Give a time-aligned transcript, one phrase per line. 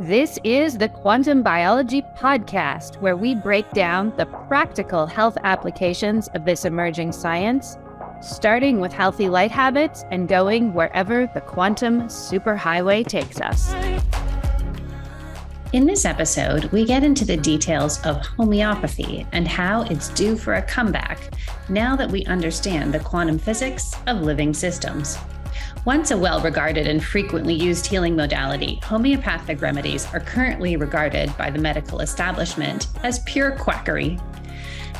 [0.00, 6.44] This is the Quantum Biology Podcast, where we break down the practical health applications of
[6.44, 7.78] this emerging science,
[8.20, 13.72] starting with healthy light habits and going wherever the quantum superhighway takes us.
[15.72, 20.54] In this episode, we get into the details of homeopathy and how it's due for
[20.54, 21.20] a comeback
[21.68, 25.18] now that we understand the quantum physics of living systems.
[25.84, 31.50] Once a well regarded and frequently used healing modality, homeopathic remedies are currently regarded by
[31.50, 34.18] the medical establishment as pure quackery.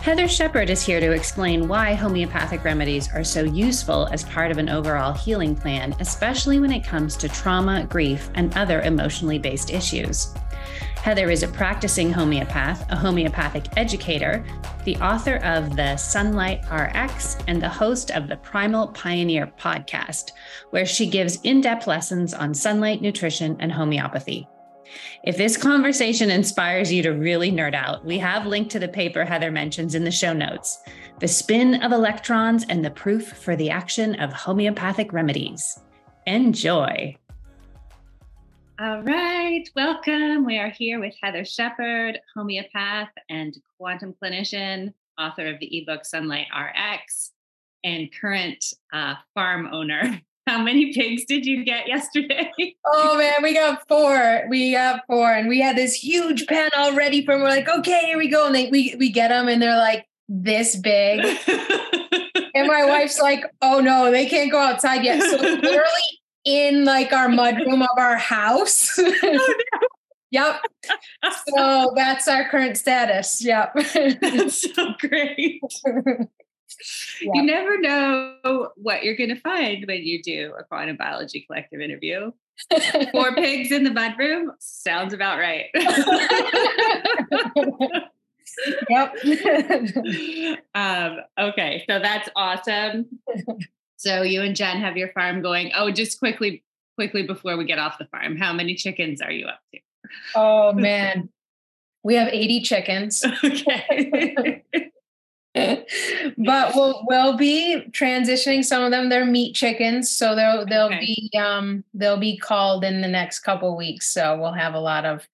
[0.02, 4.58] Heathar Shepard is here to explain why homeopathic remedies are so useful as part of
[4.58, 9.70] an overall healing plan, especially when it comes to trauma, grief, and other emotionally based
[9.72, 10.34] issues.
[11.04, 14.42] Heathar is a practicing homeopath, a homeopathic educator,
[14.86, 20.30] the author of the Sunlight RX, and the host of the Primal Pioneer podcast,
[20.70, 24.48] where she gives in depth lessons on sunlight, nutrition, and homeopathy.
[25.24, 29.26] If this conversation inspires you to really nerd out, we have linked to the paper
[29.26, 30.78] Heathar mentions in the show notes
[31.20, 35.80] The Spin of Electrons and the Proof for the Action of Homeopathic Remedies.
[36.26, 37.14] Enjoy.
[38.80, 40.44] All right, welcome.
[40.44, 46.48] We are here with Heathar Shepard, homeopath and quantum clinician, author of the ebook Sunlight
[46.52, 47.30] RX,
[47.84, 50.20] and current uh, farm owner.
[50.48, 52.50] How many pigs did you get yesterday?
[52.84, 54.44] oh man, we got four.
[54.50, 57.34] We got four, and we had this huge pen all ready for.
[57.34, 57.42] Them.
[57.42, 60.04] We're like, okay, here we go, and they, we we get them, and they're like
[60.28, 61.20] this big.
[62.54, 65.22] and my wife's like, oh no, they can't go outside yet.
[65.22, 68.98] So literally in like our mudroom of our house.
[69.26, 69.54] Oh,
[70.32, 70.40] no.
[70.42, 70.60] yep.
[71.48, 73.44] So that's our current status.
[73.44, 73.74] Yep.
[74.20, 75.62] That's so great.
[77.20, 77.30] Yeah.
[77.34, 81.80] You never know what you're going to find when you do a quantum biology collective
[81.80, 82.32] interview.
[83.12, 85.66] Four pigs in the mudroom sounds about right.
[88.88, 89.14] yep.
[90.74, 93.06] um, okay, so that's awesome.
[93.96, 95.72] So you and Jen have your farm going.
[95.74, 96.64] Oh, just quickly,
[96.96, 99.80] quickly before we get off the farm, how many chickens are you up to?
[100.34, 101.28] Oh man,
[102.02, 103.24] we have 80 chickens.
[103.44, 104.62] Okay.
[106.36, 109.08] but we'll we'll be transitioning some of them.
[109.08, 110.98] They're meat chickens, so they'll they'll okay.
[110.98, 114.08] be um they'll be called in the next couple weeks.
[114.08, 115.28] So we'll have a lot of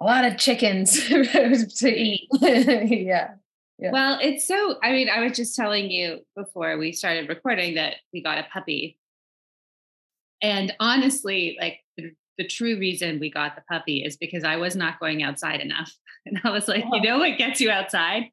[0.00, 2.28] a lot of chickens to eat.
[2.40, 3.32] yeah.
[3.80, 3.92] Yeah.
[3.92, 7.96] Well, it's so, I mean, I was just telling you before we started recording that
[8.12, 8.98] we got a puppy.
[10.42, 14.76] And honestly, like the, the true reason we got the puppy is because I was
[14.76, 15.92] not going outside enough.
[16.26, 18.24] And I was like, you know what gets you outside?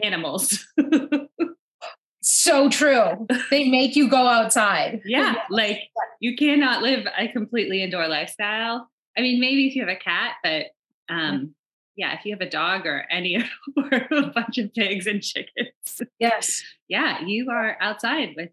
[0.00, 0.64] Animals.
[2.22, 3.26] so true.
[3.50, 5.00] They make you go outside.
[5.04, 5.34] Yeah.
[5.50, 5.80] Like
[6.20, 8.88] you cannot live a completely indoor lifestyle.
[9.18, 10.66] I mean, maybe if you have a cat, but
[11.12, 11.56] um,
[11.96, 13.36] yeah, if you have a dog or any
[13.76, 18.50] or a bunch of pigs and chickens, yes, yeah, you are outside with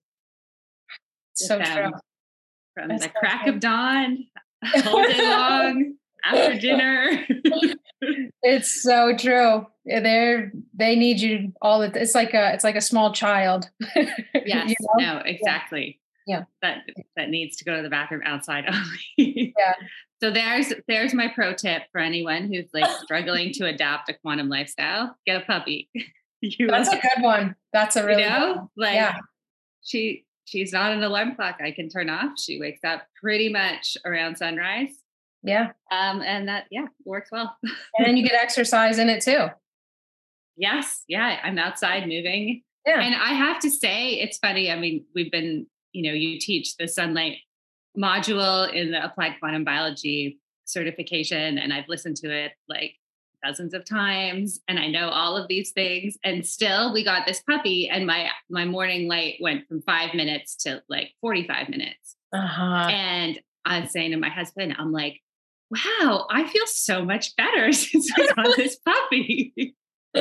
[1.34, 2.00] so them true.
[2.74, 3.54] from That's the so crack true.
[3.54, 4.26] of dawn
[4.86, 5.96] all day long
[6.26, 7.26] after dinner.
[8.44, 9.66] it's so true.
[9.86, 12.00] They're they need you all the.
[12.00, 13.70] It's like a it's like a small child.
[13.96, 14.70] yes.
[14.70, 15.16] You know?
[15.16, 15.22] No.
[15.26, 16.00] Exactly.
[16.28, 16.44] Yeah.
[16.62, 16.80] That
[17.16, 19.54] that needs to go to the bathroom outside only.
[19.58, 19.74] yeah.
[20.22, 24.50] So there's there's my pro tip for anyone who's like struggling to adapt a quantum
[24.50, 25.16] lifestyle.
[25.26, 25.90] Get a puppy.
[26.42, 27.56] you That's a good one.
[27.72, 28.70] That's a really you know?
[28.76, 29.18] like yeah.
[29.82, 32.32] she she's not an alarm clock I can turn off.
[32.38, 34.90] She wakes up pretty much around sunrise.
[35.42, 35.72] Yeah.
[35.92, 37.56] Um and that yeah, works well.
[37.64, 39.48] and then you get exercise in it too.
[40.58, 41.06] Yes.
[41.08, 41.40] Yeah.
[41.42, 42.64] I'm outside moving.
[42.86, 43.00] Yeah.
[43.00, 44.72] And I have to say, it's funny.
[44.72, 47.38] I mean, we've been, you know, you teach the sunlight
[48.00, 52.96] module in the applied quantum biology certification and I've listened to it like
[53.44, 57.42] dozens of times and I know all of these things and still we got this
[57.42, 62.16] puppy and my my morning light went from 5 minutes to like 45 minutes.
[62.34, 62.88] Uh-huh.
[62.90, 65.22] And I was saying to my husband I'm like
[65.72, 69.76] wow, I feel so much better since we got this puppy.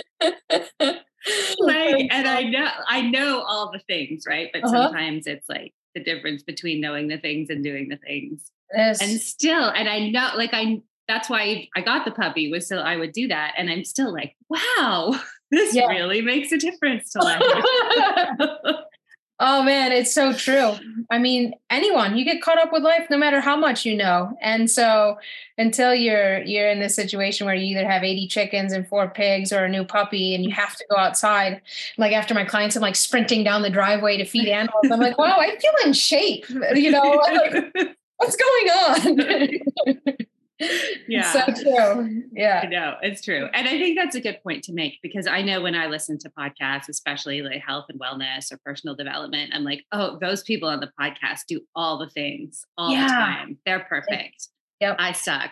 [1.61, 4.51] like and I know I know all the things, right?
[4.53, 4.89] But uh-huh.
[4.89, 8.51] sometimes it's like the difference between knowing the things and doing the things.
[8.75, 9.01] Yes.
[9.01, 12.79] And still, and I know, like, I, that's why I got the puppy was so
[12.79, 13.55] I would do that.
[13.57, 15.19] And I'm still like, wow,
[15.51, 15.87] this yeah.
[15.87, 17.43] really makes a difference to life.
[19.41, 20.73] Oh man, it's so true.
[21.11, 24.37] I mean, anyone, you get caught up with life no matter how much you know.
[24.41, 25.19] And so
[25.57, 29.53] until you're you're in this situation where you either have 80 chickens and four pigs
[29.53, 31.61] or a new puppy and you have to go outside.
[31.99, 34.91] Like after my clients I'm like sprinting down the driveway to feed animals.
[34.91, 36.45] I'm like, wow, I feel in shape.
[36.75, 40.17] You know, like, what's going on?
[41.09, 41.33] yeah.
[41.33, 42.23] So true.
[42.33, 42.63] Yeah.
[42.65, 43.49] I know it's true.
[43.55, 46.19] And I think that's a good point to make because I know when I listen
[46.19, 50.69] to podcasts, especially like health and wellness or personal development, I'm like, oh, those people
[50.69, 53.07] on the podcast do all the things all yeah.
[53.07, 53.59] the time.
[53.65, 54.49] They're perfect.
[54.81, 54.97] Yep.
[54.99, 55.51] I suck.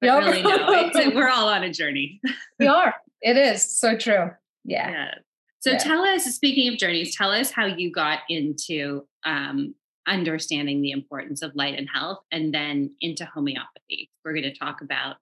[0.00, 0.24] But yep.
[0.24, 2.20] really, no, we're all on a journey.
[2.58, 2.94] we are.
[3.20, 4.30] It is so true.
[4.64, 4.90] Yeah.
[4.90, 5.14] yeah.
[5.60, 5.78] So yeah.
[5.78, 9.74] tell us, speaking of journeys, tell us how you got into um,
[10.06, 14.10] understanding the importance of light and health and then into homeopathy.
[14.24, 15.16] We're going to talk about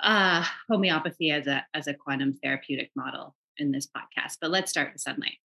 [0.00, 4.38] uh, homeopathy as a as a quantum therapeutic model in this podcast.
[4.40, 5.38] But let's start with sunlight.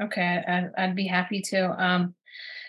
[0.00, 1.82] Okay, I'd, I'd be happy to.
[1.82, 2.14] Um,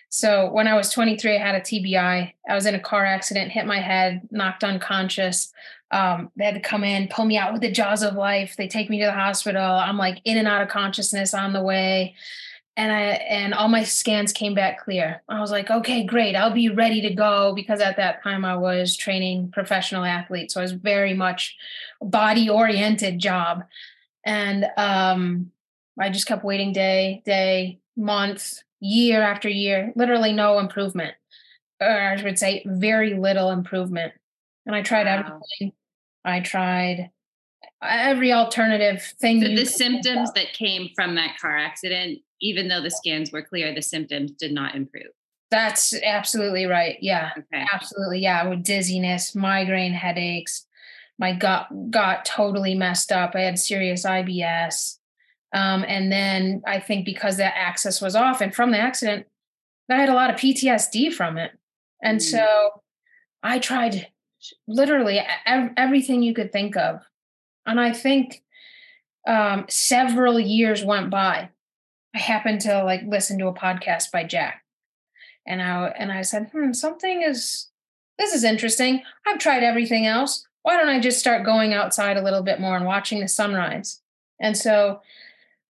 [0.10, 2.34] so when I was 23, I had a TBI.
[2.50, 5.52] I was in a car accident, hit my head, knocked unconscious.
[5.92, 8.56] Um, they had to come in, pull me out with the jaws of life.
[8.58, 9.62] They take me to the hospital.
[9.62, 12.16] I'm like in and out of consciousness on the way
[12.77, 15.22] and I and all my scans came back clear.
[15.30, 18.56] I was like, okay, great, I'll be ready to go because at that time I
[18.57, 21.56] was training professional athletes, so I was very much
[22.01, 23.63] body oriented job,
[24.25, 25.51] and um,
[26.00, 31.16] I just kept waiting day, day, month, year after year, literally no improvement,
[31.80, 34.13] or I would say very little improvement.
[34.66, 35.39] And I tried wow.
[35.60, 35.74] everything.
[36.25, 37.12] I tried
[37.81, 39.41] every alternative thing.
[39.41, 43.73] So the symptoms that came from that car accident even though the scans were clear,
[43.73, 45.07] the symptoms did not improve.
[45.51, 46.97] That's absolutely right.
[47.01, 47.31] Yeah.
[47.38, 47.65] Okay.
[47.71, 48.19] Absolutely.
[48.19, 48.47] Yeah.
[48.47, 50.65] With dizziness, migraine headaches,
[51.17, 53.35] my gut got totally messed up.
[53.35, 54.97] I had serious IBS.
[55.53, 59.27] Um, and then I think because that axis was off and from the accident,
[59.89, 61.51] I had a lot of PTSD from it.
[62.03, 62.23] And mm.
[62.23, 62.81] so
[63.41, 64.07] I tried
[64.67, 67.01] literally everything you could think of.
[67.65, 68.44] And I think
[69.27, 71.50] um, several years went by
[72.15, 74.63] I happened to like listen to a podcast by Jack.
[75.45, 77.67] And I and I said, hmm, something is
[78.17, 79.03] this is interesting.
[79.27, 80.47] I've tried everything else.
[80.63, 84.01] Why don't I just start going outside a little bit more and watching the sunrise?
[84.39, 85.01] And so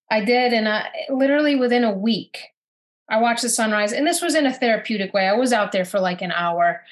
[0.09, 2.49] I did, and I literally within a week,
[3.09, 3.91] I watched the sunrise.
[3.91, 5.27] And this was in a therapeutic way.
[5.27, 6.83] I was out there for like an hour,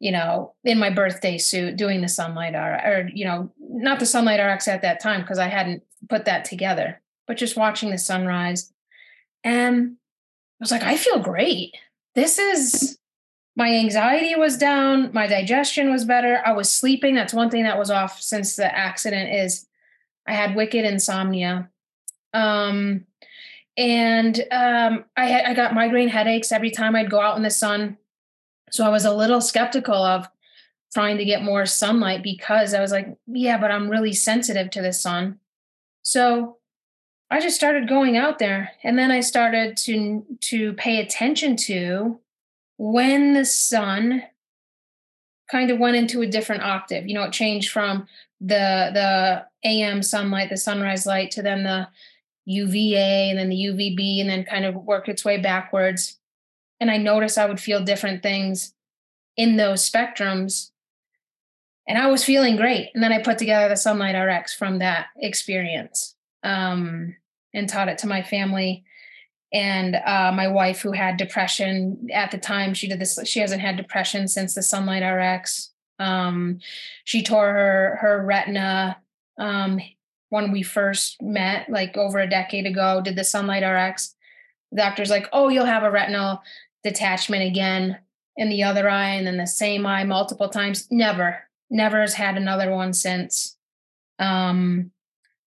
[0.00, 4.06] you know, in my birthday suit doing the sunlight RX, or, you know, not the
[4.06, 7.98] sunlight RX at that time because I hadn't put that together, but just watching the
[7.98, 8.72] sunrise
[9.44, 9.96] and
[10.60, 11.74] I was like, I feel great.
[12.14, 12.98] This is
[13.56, 16.42] my anxiety was down, my digestion was better.
[16.44, 17.14] I was sleeping.
[17.14, 19.66] That's one thing that was off since the accident is
[20.26, 21.68] I had wicked insomnia.
[22.32, 23.06] Um,
[23.76, 27.50] and um, I had, I got migraine headaches every time I'd go out in the
[27.50, 27.96] sun.
[28.70, 30.28] So I was a little skeptical of
[30.92, 34.82] trying to get more sunlight because I was like, yeah, but I'm really sensitive to
[34.82, 35.38] the sun.
[36.02, 36.56] So
[37.30, 42.18] I just started going out there and then I started to to pay attention to
[42.76, 44.22] when the sun
[45.50, 47.06] kind of went into a different octave.
[47.06, 48.06] You know, it changed from
[48.40, 51.88] the the AM sunlight, the sunrise light to then the
[52.46, 56.18] UVA and then the UVB and then kind of worked its way backwards.
[56.80, 58.74] And I noticed I would feel different things
[59.36, 60.70] in those spectrums.
[61.86, 62.90] And I was feeling great.
[62.94, 66.14] And then I put together the Sunlight RX from that experience.
[66.42, 67.16] Um,
[67.52, 68.84] and taught it to my family
[69.52, 73.60] and uh, my wife who had depression at the time she did this she hasn't
[73.60, 76.58] had depression since the sunlight rx um,
[77.04, 78.98] she tore her her retina
[79.38, 79.80] um,
[80.28, 84.14] when we first met like over a decade ago did the sunlight rx
[84.70, 86.42] the doctor's like oh you'll have a retinal
[86.82, 87.98] detachment again
[88.36, 92.36] in the other eye and then the same eye multiple times never never has had
[92.36, 93.56] another one since
[94.20, 94.92] um,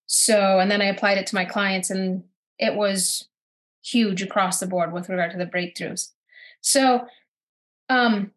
[0.07, 2.23] so, and then I applied it to my clients, and
[2.59, 3.29] it was
[3.85, 6.09] huge across the board with regard to the breakthroughs.
[6.61, 7.07] So,
[7.89, 8.31] um,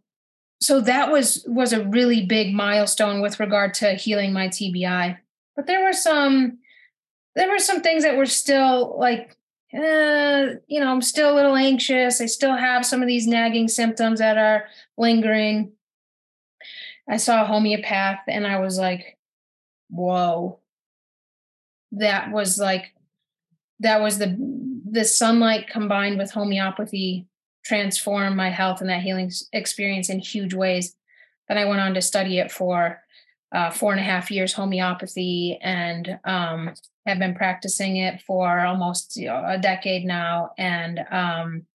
[0.61, 5.19] so that was was a really big milestone with regard to healing my TBI.
[5.55, 6.59] But there were some
[7.35, 9.37] there were some things that were still like
[9.76, 12.21] uh, you know, I'm still a little anxious.
[12.21, 14.66] I still have some of these nagging symptoms that are
[14.97, 15.73] lingering.
[17.09, 19.18] I saw a homeopath and I was like,
[19.90, 20.59] whoa,
[21.92, 22.95] that was like
[23.80, 24.37] that was the
[24.90, 27.26] the sunlight combined with homeopathy
[27.64, 30.95] transformed my health and that healing experience in huge ways.
[31.49, 33.02] Then I went on to study it for
[33.53, 36.75] uh, four and a half years homeopathy and um,
[37.07, 40.50] have been practicing it for almost you know, a decade now.
[40.59, 41.67] And um,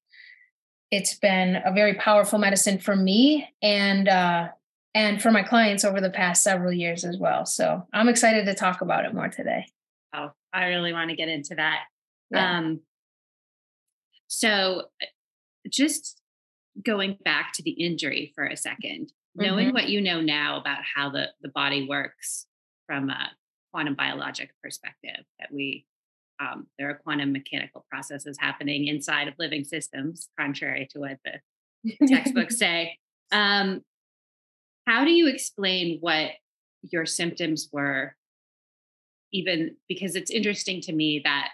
[0.92, 4.50] it's been a very powerful medicine for me and uh,
[4.94, 7.46] and for my clients over the past several years as well.
[7.46, 9.66] So I'm excited to talk about it more today.
[10.14, 11.84] Oh, I really want to get into that.
[12.30, 12.58] Yeah.
[12.58, 12.82] Um,
[14.28, 15.06] so, uh,
[15.70, 16.22] just
[16.84, 19.74] going back to the injury for a second, knowing mm-hmm.
[19.74, 22.48] what you know now about how the, the body works
[22.88, 23.32] from a
[23.72, 25.86] quantum biologic perspective, that we
[26.40, 32.08] um, there are quantum mechanical processes happening inside of living systems, contrary to what the
[32.08, 32.98] textbooks say.
[33.32, 33.82] Um,
[34.88, 36.32] how do you explain what
[36.82, 38.16] your symptoms were?
[39.32, 41.50] Even because it's interesting to me that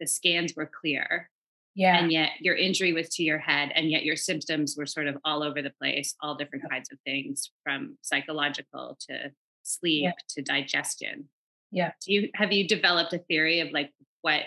[0.00, 1.30] the scans were clear.
[1.76, 1.98] Yeah.
[1.98, 5.18] And yet your injury was to your head, and yet your symptoms were sort of
[5.26, 6.76] all over the place, all different yeah.
[6.76, 9.30] kinds of things from psychological to
[9.62, 10.12] sleep yeah.
[10.30, 11.28] to digestion.
[11.70, 11.92] Yeah.
[12.04, 13.92] Do you have you developed a theory of like
[14.22, 14.44] what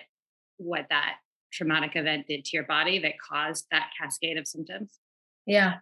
[0.58, 1.18] what that
[1.54, 4.98] traumatic event did to your body that caused that cascade of symptoms?
[5.46, 5.76] Yeah.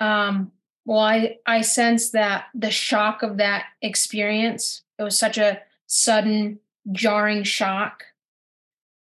[0.00, 0.50] Um,
[0.84, 6.58] well, I I sense that the shock of that experience, it was such a sudden,
[6.90, 8.02] jarring shock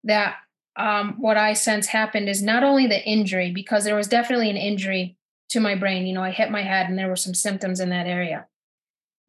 [0.03, 0.35] that
[0.79, 4.57] um, what I sense happened is not only the injury, because there was definitely an
[4.57, 5.17] injury
[5.49, 6.07] to my brain.
[6.07, 8.47] You know, I hit my head and there were some symptoms in that area,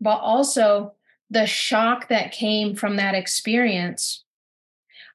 [0.01, 0.95] but also
[1.29, 4.25] the shock that came from that experience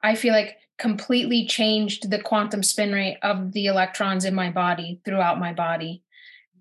[0.06, 5.01] I feel like completely changed the quantum spin rate of the electrons in my body
[5.04, 6.04] throughout my body.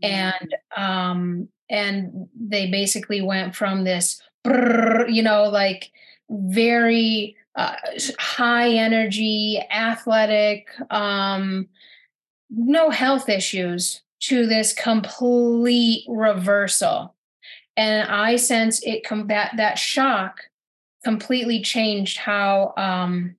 [0.02, 0.14] Mm-hmm.
[0.14, 5.90] And um and they basically went from this you know like
[6.30, 7.76] very uh,
[8.18, 11.68] high energy athletic um
[12.50, 17.14] no health issues to this complete reversal.
[17.76, 20.40] And i sense it come that that shock
[21.04, 23.36] completely changed how um,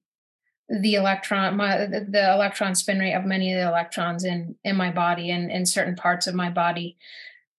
[0.69, 4.91] the electron my the, electron spin rate of many of the electrons in in my
[4.91, 6.98] body and in certain parts of my body.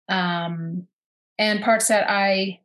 [0.08, 0.86] Um,
[1.38, 2.60] and parts that i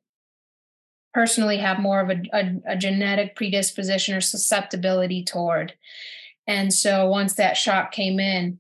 [1.14, 5.74] personally have more of a, a, a genetic predisposition or susceptibility toward.
[6.48, 8.60] And so once that shock came in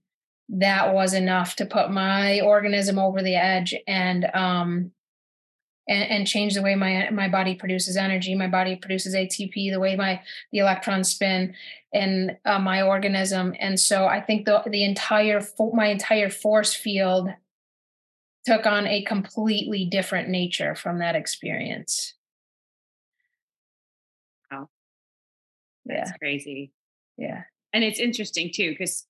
[0.51, 4.91] that was enough to put my organism over the edge and um,
[5.87, 8.35] and, and change the way my my body produces energy.
[8.35, 11.55] My body produces atp the way my the electrons spin
[11.93, 13.55] in uh, my organism.
[13.59, 15.41] And so i think the the entire
[15.73, 17.29] my entire force field
[18.45, 22.15] took on a completely different nature from that experience
[25.85, 26.17] that's yeah.
[26.17, 26.71] crazy
[27.17, 29.05] yeah and it's interesting too because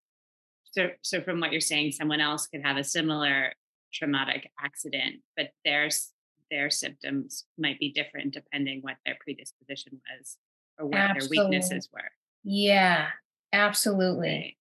[0.71, 3.53] so so from what you're saying someone else could have a similar
[3.93, 6.11] traumatic accident but there's
[6.51, 10.37] their symptoms might be different depending what their predisposition was
[10.77, 11.37] or what absolutely.
[11.37, 12.11] their weaknesses were.
[12.43, 13.07] Yeah,
[13.53, 14.29] absolutely.
[14.29, 14.55] Right.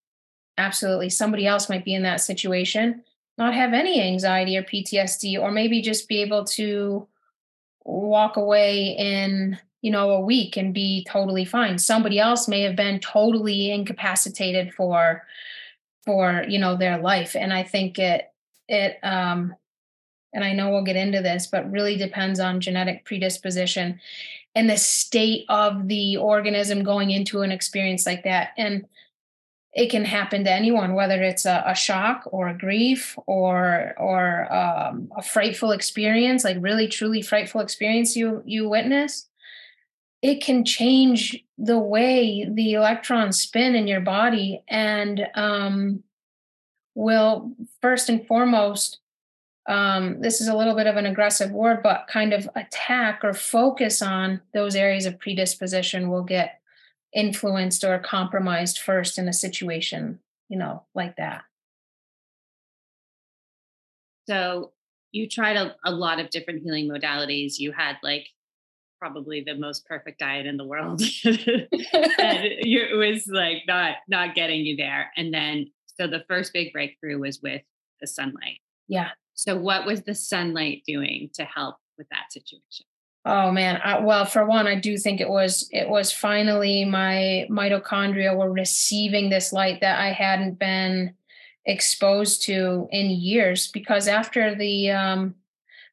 [0.57, 1.11] Absolutely.
[1.11, 3.03] Somebody else might be in that situation,
[3.39, 7.09] not have any anxiety or PTSD, or maybe just be able to
[7.85, 12.77] walk away in you know a week and be totally fine somebody else may have
[12.77, 15.25] been totally incapacitated for
[16.05, 18.33] for you know their life and i think it
[18.69, 19.55] it um
[20.33, 24.01] and I know we'll get into this, but really depends on genetic predisposition
[24.55, 28.51] and the state of the organism going into an experience like that.
[28.57, 28.87] And
[29.73, 34.53] it can happen to anyone, whether it's a, a shock or a grief or or
[34.53, 39.29] um, a frightful experience, like really truly frightful experience you you witness.
[40.23, 46.03] It can change the way the electrons spin in your body, and um,
[46.95, 49.01] will first and foremost
[49.71, 53.33] um, this is a little bit of an aggressive word, but kind of attack or
[53.33, 56.61] focus on those areas of predisposition will get
[57.15, 61.43] influenced or compromised first in a situation, you know, like that.
[64.29, 64.73] So
[65.13, 67.59] you tried a, a lot of different healing modalities.
[67.59, 68.29] You had like
[69.01, 71.01] probably the most perfect diet in the world.
[71.25, 71.39] and
[71.73, 75.11] it was like not not getting you there.
[75.17, 77.63] And then so the first big breakthrough was with
[78.01, 78.61] the sunlight.
[78.89, 79.11] Yeah.
[79.35, 82.87] So, what was the sunlight doing to help with that situation?
[83.25, 87.47] Oh man, I, well, for one, I do think it was it was finally my
[87.51, 91.15] mitochondria were receiving this light that I hadn't been
[91.67, 93.69] exposed to in years.
[93.69, 95.35] Because after the um,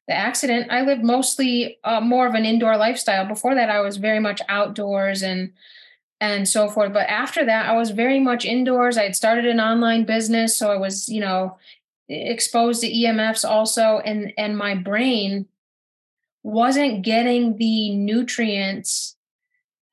[0.08, 3.26] the accident, I lived mostly uh, more of an indoor lifestyle.
[3.26, 5.52] Before that, I was very much outdoors and
[6.20, 6.92] and so forth.
[6.92, 8.98] But after that, I was very much indoors.
[8.98, 11.58] I had started an online business, so I was, you know,
[12.08, 15.46] exposed to EMFs also, and and my brain
[16.42, 19.14] wasn't getting the nutrients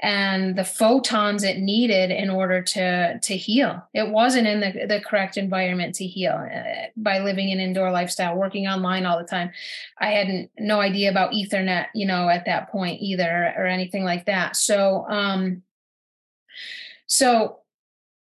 [0.01, 3.81] and the photons it needed in order to to heal.
[3.93, 8.35] It wasn't in the, the correct environment to heal uh, by living an indoor lifestyle,
[8.35, 9.51] working online all the time.
[9.99, 14.25] I hadn't no idea about Ethernet, you know, at that point either or anything like
[14.25, 14.55] that.
[14.55, 15.63] So um
[17.07, 17.59] so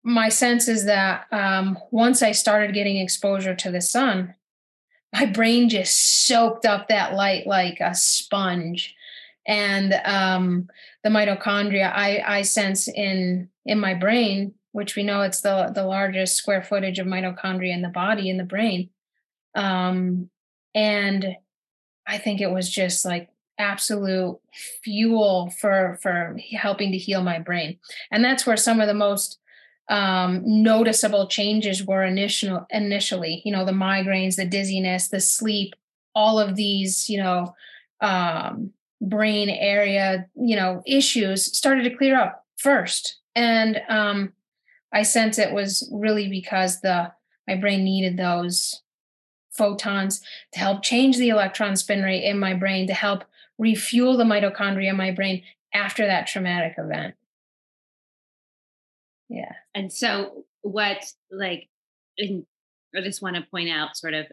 [0.03, 4.35] my sense is that um, once I started getting exposure to the sun,
[5.13, 8.95] my brain just soaked up that light like a sponge
[9.47, 10.67] and um,
[11.03, 15.85] the mitochondria I, I sense in in my brain which we know it's the the
[15.85, 18.89] largest square footage of mitochondria in the body in the brain
[19.55, 20.29] um,
[20.75, 21.35] and
[22.05, 24.39] i think it was just like absolute
[24.83, 27.77] fuel for for helping to heal my brain.
[28.11, 29.39] And that's where some of the most
[29.89, 35.75] um, noticeable changes were initial initially you know the migraines the dizziness the sleep
[36.13, 37.55] all of these you know
[38.01, 43.19] um, brain area you know issues started to clear up first.
[43.35, 44.33] And um,
[44.93, 47.11] i sense it was really because the
[47.47, 48.81] my brain needed those
[49.51, 50.21] photons
[50.53, 53.23] to help change the electron spin rate in my brain to help
[53.57, 57.15] refuel the mitochondria in my brain after that traumatic event.
[59.29, 59.53] Yeah.
[59.73, 61.69] And so what like
[62.17, 62.45] in,
[62.95, 64.25] i just want to point out sort of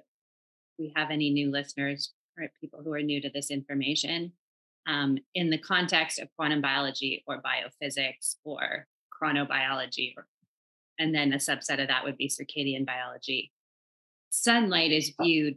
[0.78, 4.32] we have any new listeners or people who are new to this information
[4.86, 8.86] um, in the context of quantum biology or biophysics or
[9.22, 10.26] chronobiology or,
[10.98, 13.50] and then a subset of that would be circadian biology
[14.30, 15.56] sunlight is viewed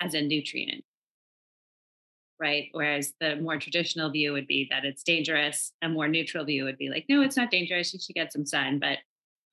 [0.00, 0.84] as a nutrient
[2.38, 2.68] right?
[2.72, 5.72] Whereas the more traditional view would be that it's dangerous.
[5.82, 7.92] A more neutral view would be like, no, it's not dangerous.
[7.92, 8.78] You should get some sun.
[8.78, 8.98] But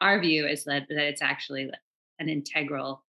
[0.01, 1.71] our view is that, that it's actually
[2.19, 3.03] an integral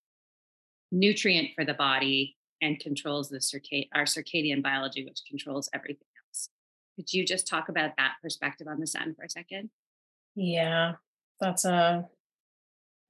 [0.93, 6.49] nutrient for the body and controls the circad our circadian biology, which controls everything else.
[6.97, 9.71] Could you just talk about that perspective on the sun for a second?
[10.35, 10.95] Yeah,
[11.41, 12.09] that's a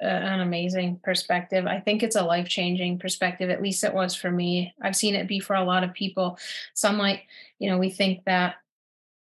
[0.00, 1.66] an amazing perspective.
[1.66, 3.48] I think it's a life changing perspective.
[3.48, 4.74] At least it was for me.
[4.82, 6.38] I've seen it be for a lot of people.
[6.74, 7.20] Sunlight,
[7.58, 8.56] you know, we think that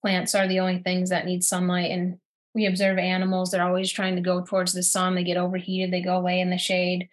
[0.01, 1.91] plants are the only things that need sunlight.
[1.91, 2.19] And
[2.53, 5.15] we observe animals, they're always trying to go towards the sun.
[5.15, 7.09] They get overheated, they go away in the shade,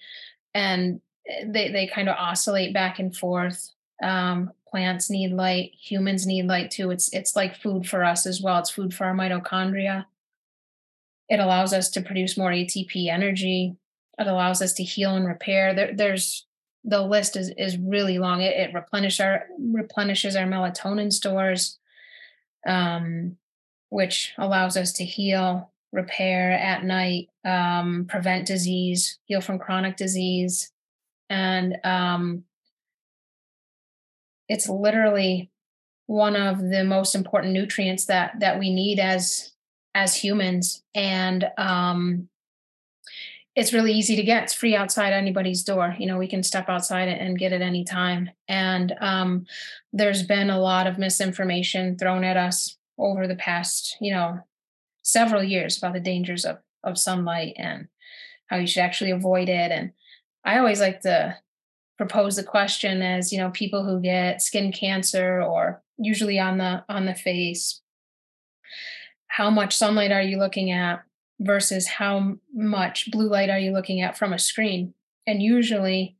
[0.54, 1.00] and
[1.46, 3.70] they, they kind of oscillate back and forth.
[4.02, 6.90] Um, plants need light, humans need light too.
[6.90, 8.58] It's it's like food for us as well.
[8.58, 10.06] It's food for our mitochondria
[11.28, 13.76] it allows us to produce more ATP energy.
[14.18, 15.74] It allows us to heal and repair.
[15.74, 16.46] There, there's
[16.84, 18.42] the list is is really long.
[18.42, 21.78] It, it replenishes our replenishes our melatonin stores,
[22.66, 23.36] um,
[23.88, 30.70] which allows us to heal, repair at night, um, prevent disease, heal from chronic disease,
[31.28, 32.44] and um,
[34.48, 35.50] it's literally
[36.06, 39.52] one of the most important nutrients that that we need as
[39.94, 42.28] as humans and um,
[43.54, 44.42] it's really easy to get.
[44.42, 45.96] It's free outside anybody's door.
[45.98, 48.30] You know we can step outside and get it anytime.
[48.46, 49.46] And um,
[49.92, 54.40] there's been a lot of misinformation thrown at us over the past you know
[55.02, 57.88] several years about the dangers of of sunlight and
[58.46, 59.92] how you should actually avoid it and
[60.46, 61.36] i always like to
[61.98, 66.82] propose the question as you know people who get skin cancer or usually on the
[66.88, 67.82] on the face
[69.36, 71.02] how much sunlight are you looking at
[71.40, 74.94] versus how much blue light are you looking at from a screen?
[75.26, 76.16] And usually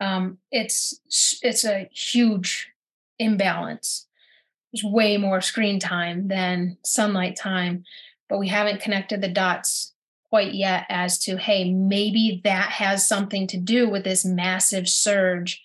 [0.00, 0.98] um, it's
[1.42, 2.70] it's a huge
[3.18, 4.06] imbalance.
[4.72, 7.84] There's way more screen time than sunlight time
[8.28, 9.94] but we haven't connected the dots
[10.36, 15.62] quite yet as to hey maybe that has something to do with this massive surge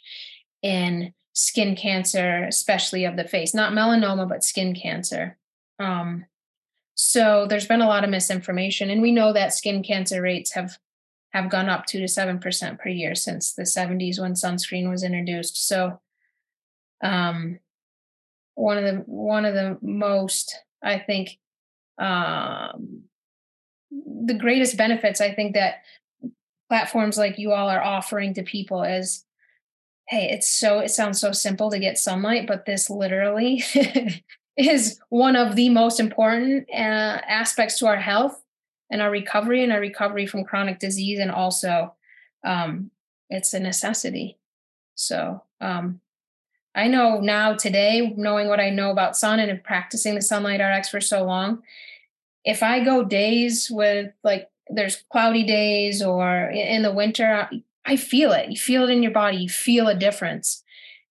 [0.61, 5.37] in skin cancer especially of the face not melanoma but skin cancer
[5.79, 6.25] um,
[7.03, 10.77] so there's been a lot of misinformation, and we know that skin cancer rates have
[11.33, 15.03] have gone up two to seven percent per year since the 70s when sunscreen was
[15.03, 15.67] introduced.
[15.67, 15.99] So,
[17.03, 17.59] um,
[18.53, 21.39] one of the one of the most I think
[21.97, 23.05] um,
[23.91, 25.83] the greatest benefits I think that
[26.69, 29.25] platforms like you all are offering to people is
[30.07, 33.61] hey it's so it sounds so simple to get sunlight but this literally
[34.57, 38.41] is one of the most important uh, aspects to our health
[38.89, 41.93] and our recovery and our recovery from chronic disease and also
[42.43, 42.91] um,
[43.29, 44.37] it's a necessity.
[44.95, 46.01] So um,
[46.75, 50.89] i know now today knowing what i know about sun and practicing the sunlight rx
[50.89, 51.61] for so long
[52.45, 57.49] if i go days with like there's cloudy days or in the winter
[57.85, 58.49] i feel it.
[58.49, 59.37] You feel it in your body.
[59.37, 60.63] You feel a difference.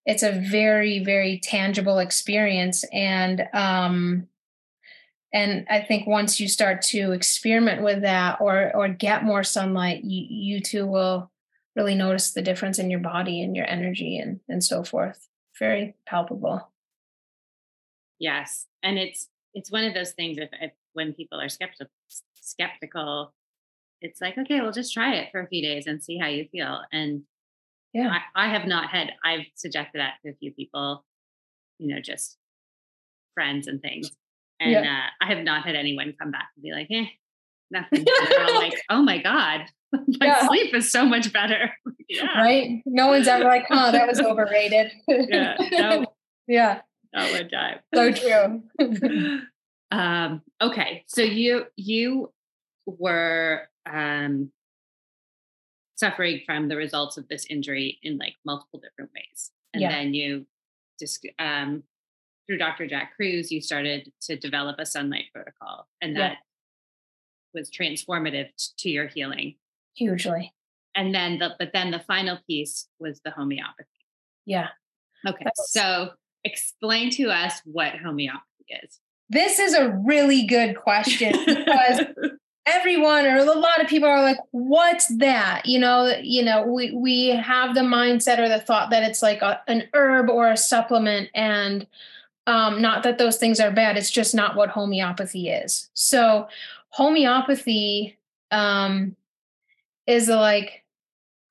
[0.07, 4.29] It's a very very tangible experience and um
[5.33, 10.03] and i think once you start to experiment with that or or get more sunlight
[10.03, 11.31] you you too will
[11.77, 15.29] really notice the difference in your body and your energy and and so forth.
[15.59, 16.71] Very palpable.
[18.19, 21.91] Yes and it's it's one of those things if, if when people are skeptical
[22.41, 23.33] skeptical
[24.01, 26.47] it's like okay we'll just try it for a few days and see how you
[26.51, 27.23] feel and
[27.93, 28.11] Yeah.
[28.35, 31.05] I, I have not had, I've suggested that to a few people,
[31.79, 32.39] you know, just
[33.35, 34.11] friends and things.
[34.61, 37.07] And uh, I have not had anyone come back and be like, eh,
[37.71, 38.05] nothing.
[38.05, 40.47] They're all like, oh my God, my Yeah.
[40.47, 41.73] sleep is so much better.
[42.09, 42.41] yeah.
[42.41, 42.81] Right?
[42.87, 44.93] No one's ever like, oh, that was overrated.
[45.09, 45.57] Yeah.
[45.73, 46.07] No,
[46.47, 46.81] yeah.
[47.13, 47.79] not one time.
[47.93, 48.63] So true.
[49.91, 51.05] Um, okay.
[51.07, 52.33] So you, you
[52.87, 54.51] were, um,
[55.97, 59.51] suffering from the results of this injury in like multiple different ways.
[59.75, 59.91] And Yeah.
[59.91, 60.47] then you
[60.99, 61.83] just, um,
[62.47, 62.87] through Dr.
[62.87, 66.31] Jack Kruse, you started to develop a sunlight protocol and Yeah.
[66.31, 66.39] that
[67.53, 69.57] was transformative to your healing.
[69.95, 70.55] Hugely.
[70.95, 73.89] And then the, but then the final piece was the homeopathy.
[74.47, 74.69] Yeah.
[75.27, 75.45] Okay.
[75.67, 78.45] So explain to us what homeopathy
[78.83, 79.01] is.
[79.31, 82.01] This is a really good question because
[82.67, 85.63] everyone or a lot of people are like what's that?
[85.65, 89.41] You know you know we we have the mindset or the thought that it's like
[89.41, 91.87] a, an herb or a supplement and
[92.49, 95.91] um not that those things are bad it's just not what homeopathy is.
[95.95, 96.49] So
[96.89, 98.19] homeopathy
[98.51, 99.15] um
[100.09, 100.85] is like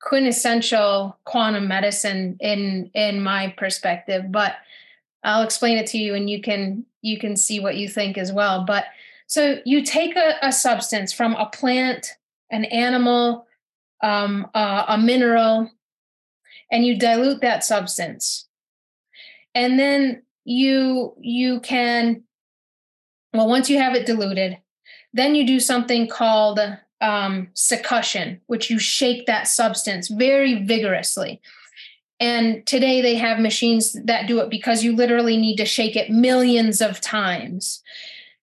[0.01, 4.55] quintessential quantum medicine in in my perspective but
[5.23, 8.31] i'll explain it to you and you can you can see what you think as
[8.31, 8.85] well but
[9.29, 12.15] so you take a, a substance from a plant,
[12.49, 13.45] an animal,
[14.01, 15.69] um, uh, a mineral,
[16.71, 18.47] and you dilute that substance,
[19.53, 22.23] and then you you can
[23.31, 24.57] well once you have it diluted,
[25.13, 26.59] then you do something called
[26.99, 31.39] um, succussion, which you shake that substance very vigorously.
[32.19, 36.09] And today they have machines that do it because you literally need to shake it
[36.09, 37.81] millions of times.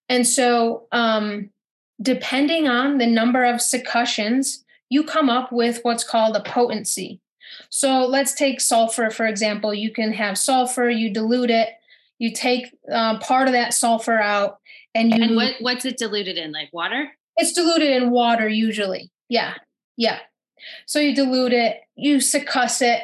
[0.08, 1.50] And so, um,
[2.00, 7.20] depending on the number of succussions, you come up with what's called a potency.
[7.70, 9.74] So, let's take sulfur, for example.
[9.74, 11.70] You can have sulfur, you dilute it,
[12.18, 14.58] you take uh, part of that sulfur out,
[14.94, 15.22] and you.
[15.22, 16.52] And what, what's it diluted in?
[16.52, 17.10] Like water?
[17.36, 19.10] It's diluted in water usually.
[19.28, 19.54] Yeah.
[19.96, 20.20] Yeah.
[20.86, 23.02] So, you dilute it, you succuss it,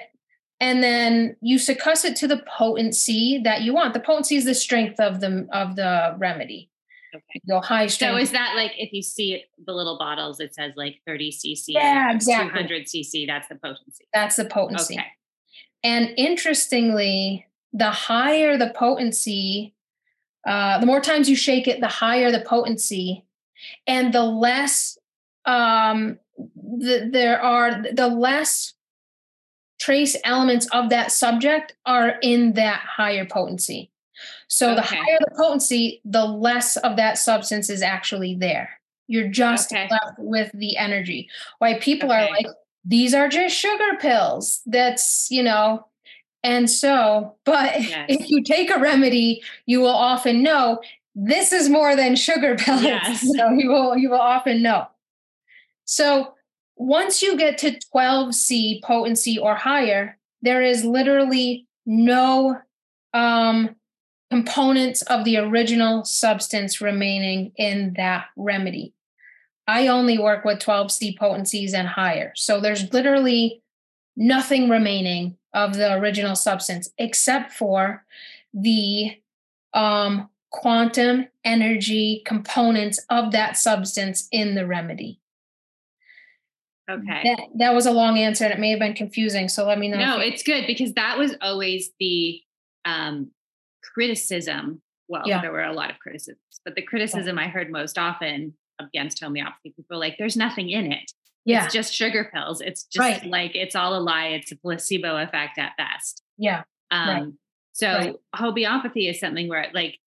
[0.62, 3.94] and then you succuss it to the potency that you want.
[3.94, 6.70] The potency is the strength of the of the remedy.
[7.12, 7.42] Okay.
[7.48, 8.12] Go high strength.
[8.12, 11.64] So is that like if you see the little bottles, it says like 30 cc,
[11.66, 12.50] Yeah, exactly.
[12.50, 14.04] 200 cc, that's the potency.
[14.14, 14.94] That's the potency.
[14.94, 15.06] Okay.
[15.82, 19.74] And interestingly, the higher the potency,
[20.46, 23.24] uh, the more times you shake it, the higher the potency,
[23.88, 24.96] and the less
[25.44, 28.74] um, the, there are, the less
[29.82, 33.90] trace elements of that subject are in that higher potency.
[34.46, 38.70] So the higher the potency, the less of that substance is actually there.
[39.08, 39.88] You're just Okay.
[39.90, 41.28] left with the energy.
[41.58, 42.46] Why people are like,
[42.84, 44.60] these are just sugar pills.
[44.66, 45.86] That's, you know,
[46.44, 48.06] and so, but Yes.
[48.08, 50.80] if you take a remedy, you will often know
[51.14, 52.82] this is more than sugar pills.
[52.84, 53.20] Yes.
[53.36, 54.86] So you will you will often know.
[55.84, 56.34] So
[56.76, 62.58] once you get to 12C potency or higher, there is literally no
[63.14, 63.76] um,
[64.30, 68.94] components of the original substance remaining in that remedy.
[69.68, 72.32] I only work with 12C potencies and higher.
[72.34, 73.62] So there's literally
[74.16, 78.04] nothing remaining of the original substance except for
[78.52, 79.12] the
[79.74, 85.21] um, quantum energy components of that substance in the remedy.
[86.92, 87.22] Okay.
[87.24, 89.48] That, that was a long answer and it may have been confusing.
[89.48, 89.98] So let me know.
[89.98, 92.40] No, it's good because that was always the
[92.84, 93.30] um,
[93.82, 94.82] criticism.
[95.08, 95.40] Well, Yeah.
[95.42, 99.72] there were a lot of criticisms, but the criticism I heard most often against homeopathy,
[99.76, 101.12] people like, there's nothing in it.
[101.44, 102.60] yeah, It's just sugar pills.
[102.60, 103.24] It's just Right.
[103.26, 104.28] like, it's all a lie.
[104.28, 106.22] It's a placebo effect at best.
[106.38, 107.32] yeah, Um, Right.
[107.74, 108.16] So Right.
[108.34, 109.98] homeopathy is something where like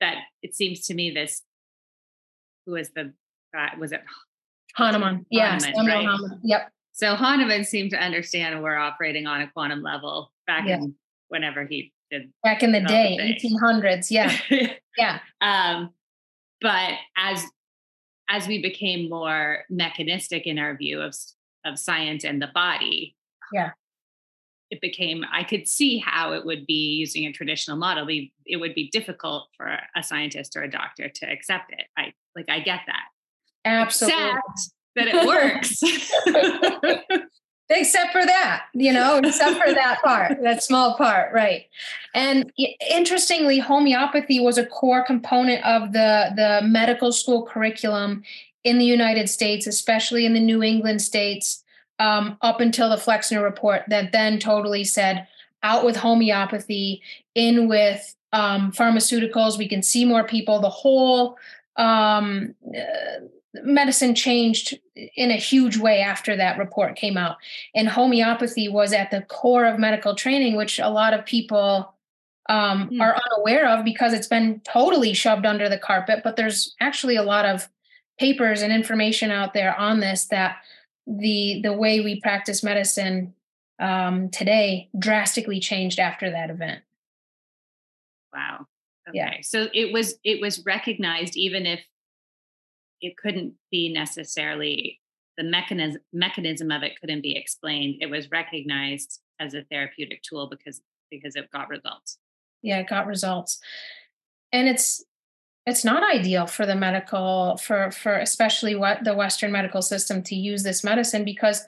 [0.00, 1.42] that, it seems to me this,
[2.66, 3.12] who was the,
[3.78, 4.02] was it
[4.76, 5.26] Hahnemann.
[5.30, 6.06] Yeah, Hahnemann, right.
[6.06, 6.40] Hahnemann.
[6.44, 6.70] Yep.
[6.92, 10.76] So Hahnemann seemed to understand we're operating on a quantum level back Yeah.
[10.76, 10.94] in
[11.28, 12.30] whenever he did.
[12.44, 14.10] Back in the day, the eighteen hundreds.
[14.10, 14.30] Yeah,
[14.98, 15.90] yeah, um,
[16.60, 17.44] but as
[18.28, 21.14] as we became more mechanistic in our view of
[21.64, 23.14] of science and the body,
[23.52, 23.70] Yeah.
[24.70, 25.24] it became.
[25.32, 28.04] I could see how it would be using a traditional model.
[28.04, 31.86] Be it would be difficult for a scientist or a doctor to accept it.
[31.96, 33.04] I like I get that.
[33.64, 34.20] Absolutely.
[34.20, 35.82] Except that it works.
[37.70, 41.64] except for that, you know, except for that part, that small part, right?
[42.14, 42.52] And
[42.90, 48.22] interestingly, homeopathy was a core component of the the medical school curriculum
[48.64, 51.64] in the United States, especially in the New England states.
[51.98, 55.28] um, up until the Flexner report that then totally said
[55.62, 57.00] out with homeopathy,
[57.34, 59.58] in with um, pharmaceuticals.
[59.58, 60.60] We can see more people.
[60.60, 61.38] The whole
[61.76, 67.36] um, uh, medicine changed in a huge way after that report came out.
[67.74, 71.94] And homeopathy was at the core of medical training, which a lot of people
[72.48, 73.00] um, mm.
[73.00, 76.20] are unaware of because it's been totally shoved under the carpet.
[76.24, 77.68] But there's actually a lot of
[78.18, 80.56] papers and information out there on this that
[81.06, 83.34] the the way we practice medicine
[83.80, 86.82] um, today drastically changed after that event.
[88.32, 88.66] Wow.
[89.08, 89.18] Okay.
[89.18, 89.34] Yeah.
[89.42, 91.80] So it was it was recognized even if
[93.02, 95.00] it couldn't be necessarily
[95.36, 97.96] the mechanism mechanism of it couldn't be explained.
[98.00, 102.18] It was recognized as a therapeutic tool because because it got results.
[102.62, 103.60] Yeah, it got results.
[104.52, 105.04] And it's
[105.66, 110.34] it's not ideal for the medical for for especially what the western medical system to
[110.34, 111.64] use this medicine because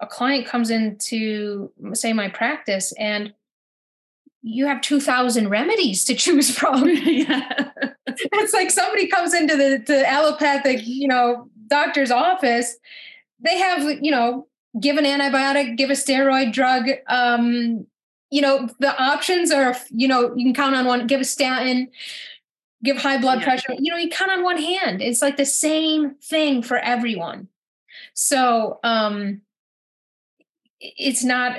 [0.00, 3.32] a client comes into say my practice and
[4.42, 7.70] you have 2000 remedies to choose from yeah.
[8.06, 12.76] It's like somebody comes into the, the allopathic you know doctor's office
[13.40, 14.46] they have you know
[14.80, 17.86] give an antibiotic give a steroid drug um
[18.30, 21.88] you know the options are you know you can count on one give a statin
[22.82, 23.44] give high blood yeah.
[23.44, 27.48] pressure you know you count on one hand it's like the same thing for everyone
[28.12, 29.40] so um
[30.80, 31.56] it's not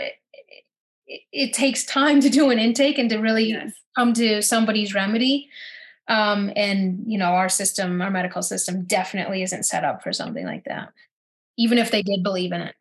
[1.07, 3.73] it, it takes time to do an intake and to really yes.
[3.95, 5.49] come to somebody's remedy
[6.07, 10.45] um, and you know our system our medical system definitely isn't set up for something
[10.45, 10.89] like that
[11.57, 12.75] even if they did believe in it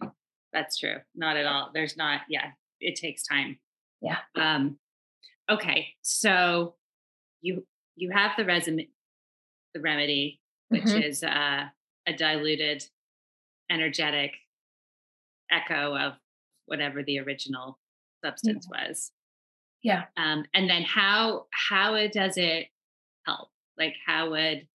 [0.53, 3.59] that's true not at all there's not yeah it takes time
[4.01, 4.77] yeah um
[5.51, 6.75] okay so
[7.41, 8.89] you you have the resume
[9.75, 11.03] the remedy which mm-hmm.
[11.03, 11.65] is uh,
[12.07, 12.85] a diluted
[13.71, 14.33] energetic
[15.51, 16.15] echo of
[16.67, 17.79] whatever the original
[18.25, 18.87] substance yeah.
[18.89, 19.13] was.
[19.83, 20.03] Yeah.
[20.17, 22.69] Um, and then how how it does it
[23.27, 23.49] help?
[23.79, 24.67] Like how would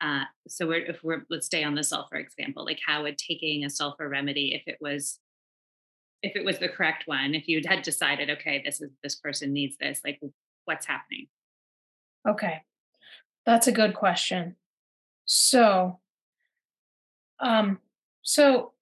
[0.00, 3.64] uh, so we're, if we're let's stay on the sulfur example, like how would taking
[3.64, 5.20] a sulfur remedy, if it was
[6.22, 9.52] if it was the correct one, if you had decided, okay, this is this person
[9.52, 10.20] needs this, like
[10.64, 11.28] what's happening?
[12.28, 12.62] Okay.
[13.46, 14.56] That's a good question.
[15.24, 16.00] So
[17.38, 17.78] um
[18.22, 18.72] so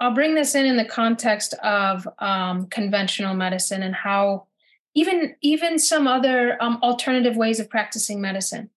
[0.00, 4.47] I'll bring this in in the context of um, conventional medicine and how
[4.98, 8.70] even even some other um, alternative ways of practicing medicine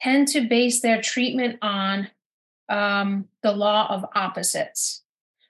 [0.00, 2.08] tend to base their treatment on
[2.68, 5.02] um, the law of opposites.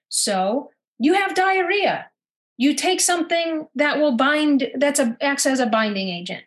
[0.09, 2.07] So you have diarrhea,
[2.57, 6.45] you take something that will bind that's a acts as a binding agent.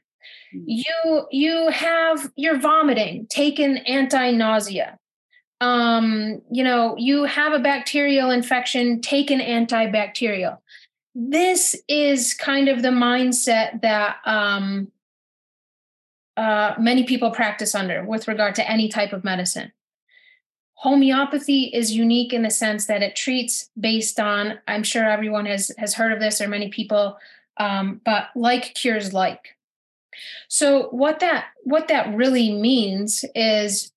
[0.52, 0.64] Hmm.
[0.66, 4.98] You you have you're vomiting, take an anti-nausea
[5.62, 10.58] um, you know, you have a bacterial infection, take an antibacterial.
[11.22, 14.90] This is kind of the mindset that um,
[16.38, 19.74] uh, many people practice under with regard to any type of medicine.
[20.76, 25.74] Homeopathy is unique in the sense that it treats based on, I'm sure everyone has,
[25.78, 27.18] has heard of this or many people,
[27.58, 29.58] um, but like cures like.
[30.48, 33.92] So what that what that really means is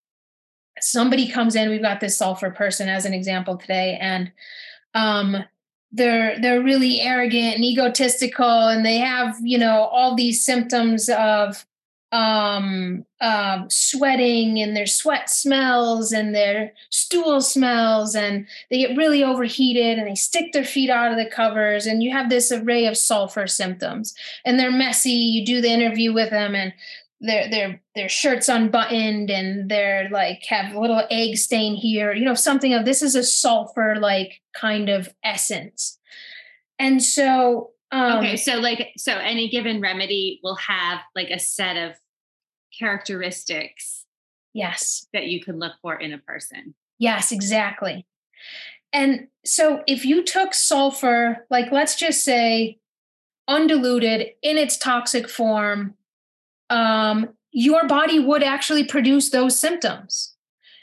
[0.81, 4.33] somebody comes in we've got this sulfur person as an example today and
[4.95, 5.45] um
[5.93, 11.67] they're they're really arrogant and egotistical and they have you know all these symptoms of
[12.13, 19.25] um, um, sweating and their sweat smells and their stool smells and they get really
[19.25, 22.85] overheated and they stick their feet out of the covers and you have this array
[22.85, 24.15] of sulfur symptoms.
[24.45, 26.75] And they're messy you do the interview with them and
[27.23, 32.25] their their their shirts unbuttoned and they're like have a little egg stain here you
[32.25, 35.99] know something of this is a sulfur like kind of essence.
[36.79, 41.77] And so um, okay so like so any given remedy will have like a set
[41.77, 41.95] of
[42.79, 44.05] characteristics
[44.53, 45.07] yes.
[45.13, 46.75] that you can look for in a person.
[46.99, 48.07] Yes exactly.
[48.93, 52.79] And so if you took sulfur like let's just say
[53.47, 55.95] undiluted in its toxic form
[56.73, 60.35] um, your body would actually produce those symptoms.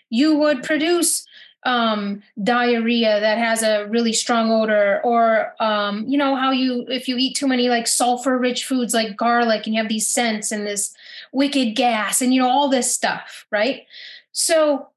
[0.10, 1.26] You would produce
[1.66, 7.08] um, diarrhea that has a really strong odor, or um, you know how you if
[7.08, 10.66] you eat too many like sulfur-rich foods like garlic, and you have these scents and
[10.66, 10.94] this
[11.34, 13.86] wicked gas, and you know all this stuff, right?
[14.32, 14.90] So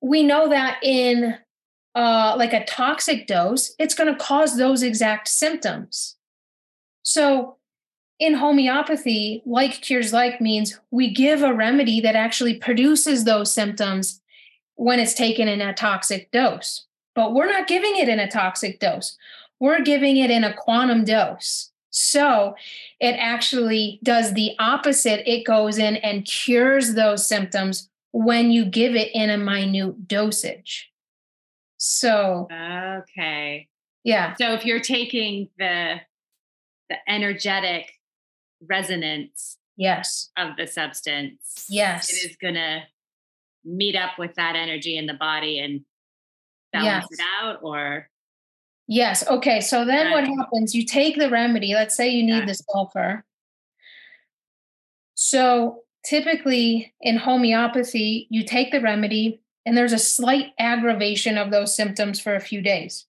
[0.00, 1.36] we know that in
[1.94, 6.16] uh, like a toxic dose, it's going to cause those exact symptoms.
[7.02, 7.56] So
[8.18, 14.20] in homeopathy, like cures like means we give a remedy that actually produces those symptoms
[14.76, 16.86] when it's taken in a toxic dose.
[17.14, 19.16] but we're not giving it in a toxic dose.
[19.60, 21.70] We're giving it in a quantum dose.
[21.90, 22.56] So
[22.98, 25.30] it actually does the opposite.
[25.30, 30.90] It goes in and cures those symptoms when you give it in a minute dosage.
[31.76, 33.68] So, okay.
[34.02, 34.34] Yeah.
[34.34, 36.00] So if you're taking the
[36.90, 37.92] the energetic
[38.68, 42.82] resonance yes of the substance, yes, it is going to
[43.64, 45.82] meet up with that energy in the body and
[46.72, 47.18] balance yes.
[47.18, 48.08] it out or
[48.86, 49.26] Yes.
[49.26, 49.62] Okay.
[49.62, 50.74] So then what happens?
[50.74, 51.72] You take the remedy.
[51.72, 52.44] Let's say you need yeah.
[52.44, 53.24] the sulfur.
[55.14, 61.74] So typically in homeopathy, you take the remedy and there's a slight aggravation of those
[61.74, 63.06] symptoms for a few days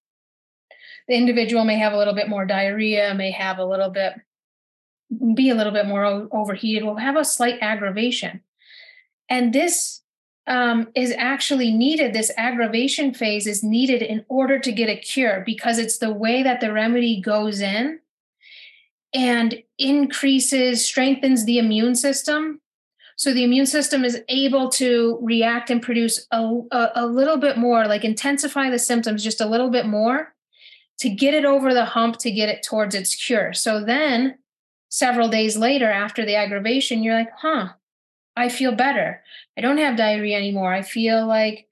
[1.08, 4.14] the individual may have a little bit more diarrhea, may have a little bit,
[5.34, 8.42] be a little bit more overheated, will have a slight aggravation.
[9.30, 10.02] And this
[10.48, 12.14] um, is actually needed.
[12.14, 16.44] This aggravation phase is needed in order to get a cure because it's the way
[16.44, 18.00] that the remedy goes in
[19.14, 22.62] and increases, strengthens the immune system.
[23.16, 27.58] So the immune system is able to react and produce a, a, a little bit
[27.58, 30.34] more, like intensify the symptoms just a little bit more
[31.00, 33.54] to get it over the hump to get it towards its cure.
[33.54, 34.38] So then
[34.96, 37.68] several days later after the aggravation, you're like, huh,
[38.38, 39.22] I feel better.
[39.58, 40.74] I don't have diarrhea anymore.
[40.74, 41.68] I feel like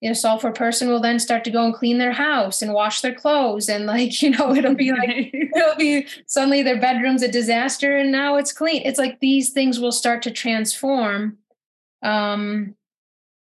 [0.00, 3.02] you know, sulfur person will then start to go and clean their house and wash
[3.02, 3.68] their clothes.
[3.68, 8.10] And like, you know, it'll be like, it'll be suddenly their bedroom's a disaster and
[8.10, 8.82] now it's clean.
[8.84, 11.36] It's like these things will start to transform
[12.02, 12.74] um,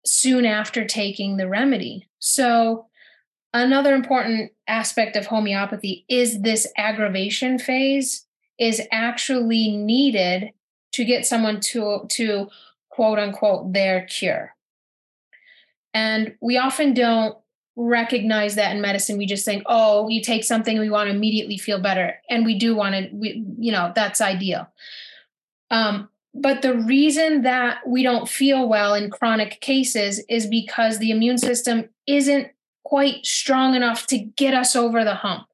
[0.06, 2.08] soon after taking the remedy.
[2.18, 2.88] So
[3.54, 8.23] Another important aspect of homeopathy is this aggravation phase
[8.60, 10.52] is actually needed
[10.94, 12.48] to get someone to to
[12.90, 14.56] quote unquote their cure.
[15.94, 17.38] And we often don't
[17.76, 19.18] recognize that in medicine.
[19.18, 22.16] We just think, oh, you take something, we want to immediately feel better.
[22.30, 24.68] And we do want to, we, you know, that's ideal.
[25.72, 31.12] Um, but the reason that we don't feel well in chronic cases is because the
[31.12, 32.50] immune system isn't
[32.84, 35.48] quite strong enough to get us over the hump.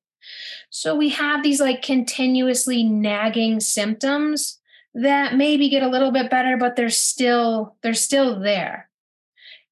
[0.70, 4.60] So we have these like continuously nagging symptoms
[4.94, 8.90] that maybe get a little bit better but they're still they're still there.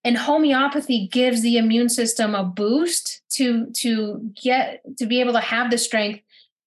[0.03, 5.39] And homeopathy gives the immune system a boost to to get to be able to
[5.39, 6.21] have the strength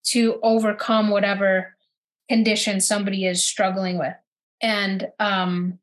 [0.04, 1.76] to overcome whatever
[2.28, 4.14] condition somebody is struggling with.
[4.60, 5.78] And um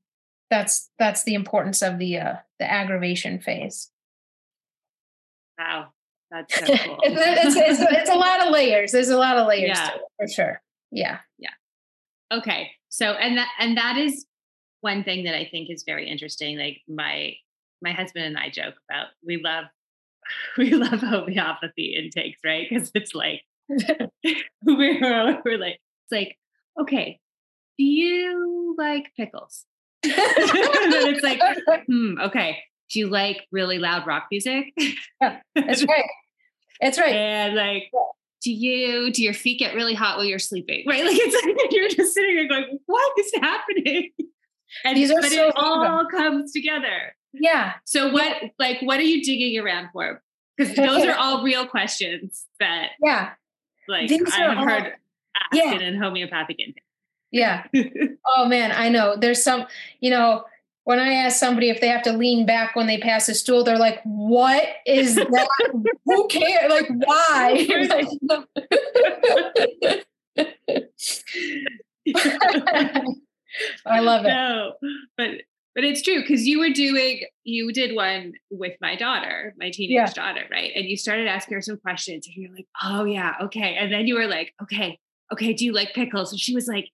[0.50, 3.92] that's that's the importance of the uh the aggravation phase.
[5.58, 5.90] Wow.
[6.32, 7.00] That's so cool.
[7.04, 8.92] it's, it's, it's, a lot of layers.
[8.92, 9.92] There's a lot of layers yeah.
[10.18, 10.62] for sure.
[10.92, 11.20] Yeah.
[11.38, 11.50] Yeah.
[12.32, 12.72] Okay.
[12.90, 14.26] So, and that, and that is
[14.82, 16.58] one thing that I think is very interesting.
[16.58, 17.34] Like my,
[17.82, 19.66] my husband and I joke about, we love,
[20.58, 22.68] we love homeopathy intakes, right?
[22.70, 23.42] Cause it's like,
[24.64, 26.38] we're, we're like, it's like,
[26.80, 27.20] okay,
[27.78, 29.66] do you like pickles?
[30.04, 31.42] and it's like,
[31.86, 32.60] hmm, okay,
[32.90, 34.74] do you like really loud rock music?
[35.22, 36.06] Yeah, that's right.
[36.82, 37.14] That's right.
[37.14, 37.92] And like,
[38.42, 40.84] do you do your feet get really hot while you're sleeping?
[40.88, 41.04] Right?
[41.04, 44.12] Like it's like you're just sitting there going, what is happening?
[44.84, 47.16] And These are but so it all comes together.
[47.32, 47.76] Yeah.
[47.86, 48.50] So what yeah.
[48.60, 50.22] like what are you digging around for?
[50.58, 53.30] Because those are all real questions that yeah.
[53.88, 54.94] Like These I have heard
[55.36, 55.80] asked yeah.
[55.80, 56.84] in homeopathic intake.
[57.32, 57.64] Yeah.
[58.28, 59.16] oh man, I know.
[59.16, 59.68] There's some,
[60.02, 60.44] you know,
[60.88, 63.66] when I ask somebody if they have to lean back when they pass a stool,
[63.66, 65.50] they're like, "What is that?
[66.06, 66.72] Who cares?
[66.72, 67.68] Like, why?"
[73.86, 74.30] I love it.
[74.30, 74.76] No,
[75.18, 75.32] but
[75.76, 79.94] but it's true because you were doing you did one with my daughter, my teenage
[79.94, 80.10] yeah.
[80.14, 80.72] daughter, right?
[80.74, 84.08] And you started asking her some questions, and you're like, "Oh yeah, okay," and then
[84.08, 84.98] you were like, "Okay,
[85.34, 86.92] okay, do you like pickles?" And she was like,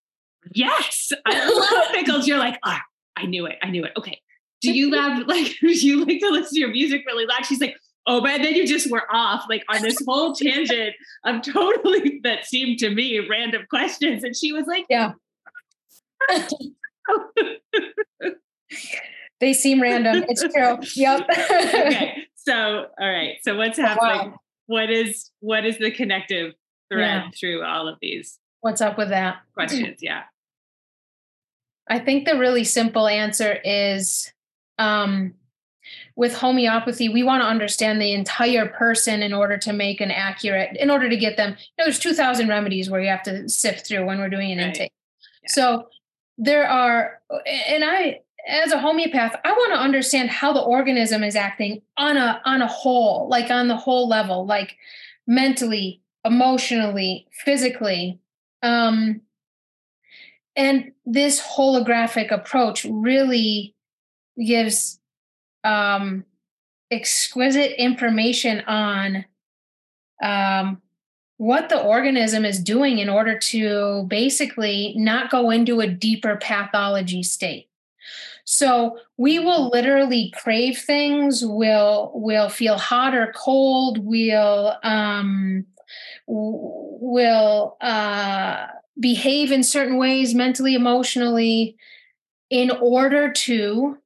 [0.56, 2.82] "Yes, I love pickles." You're like, "Ah."
[3.16, 3.58] I knew it.
[3.62, 3.92] I knew it.
[3.98, 4.20] Okay.
[4.62, 7.46] Do you love like do you like to listen to your music really loud?
[7.46, 7.76] She's like,
[8.08, 10.96] oh, but then you just were off like on this whole tangent
[11.26, 14.24] of totally that seemed to me random questions.
[14.24, 15.14] And she was like, Yeah.
[19.40, 20.24] they seem random.
[20.30, 20.78] It's true.
[20.96, 21.28] Yep.
[21.30, 22.28] okay.
[22.36, 23.36] So all right.
[23.44, 24.32] So what's happening?
[24.32, 24.40] Wow.
[24.68, 26.54] What is what is the connective
[26.92, 27.30] thread yeah.
[27.38, 28.40] through all of these?
[28.62, 29.40] What's up with that?
[29.54, 30.00] Questions.
[30.02, 30.24] Yeah.
[31.90, 34.32] I think the really simple answer is
[34.80, 35.34] um,
[36.16, 40.78] with homeopathy, we want to understand the entire person in order to make an accurate,
[40.78, 41.52] in order to get them.
[41.52, 44.60] You know, there's 2,000 remedies where you have to sift through when we're doing an
[44.60, 44.68] right.
[44.68, 44.94] intake.
[45.44, 45.50] Yeah.
[45.52, 45.88] So
[46.38, 51.36] there are, and I, as a homeopath, I want to understand how the organism is
[51.36, 54.76] acting on a on a whole, like on the whole level, like
[55.28, 58.20] mentally, emotionally, physically.
[58.62, 59.22] Um,
[60.56, 63.76] and this holographic approach really
[64.44, 65.00] gives
[65.64, 66.26] um,
[66.92, 69.26] exquisite information on
[70.22, 70.82] um,
[71.38, 77.24] what the organism is doing in order to basically not go into a deeper pathology
[77.24, 77.68] state.
[78.46, 81.44] So we will literally crave things.
[81.46, 84.00] We'll we'll feel hot or cold.
[84.00, 85.66] We'll um,
[86.28, 88.68] will uh,
[89.00, 91.76] behave in certain ways mentally, emotionally,
[92.50, 93.98] in order to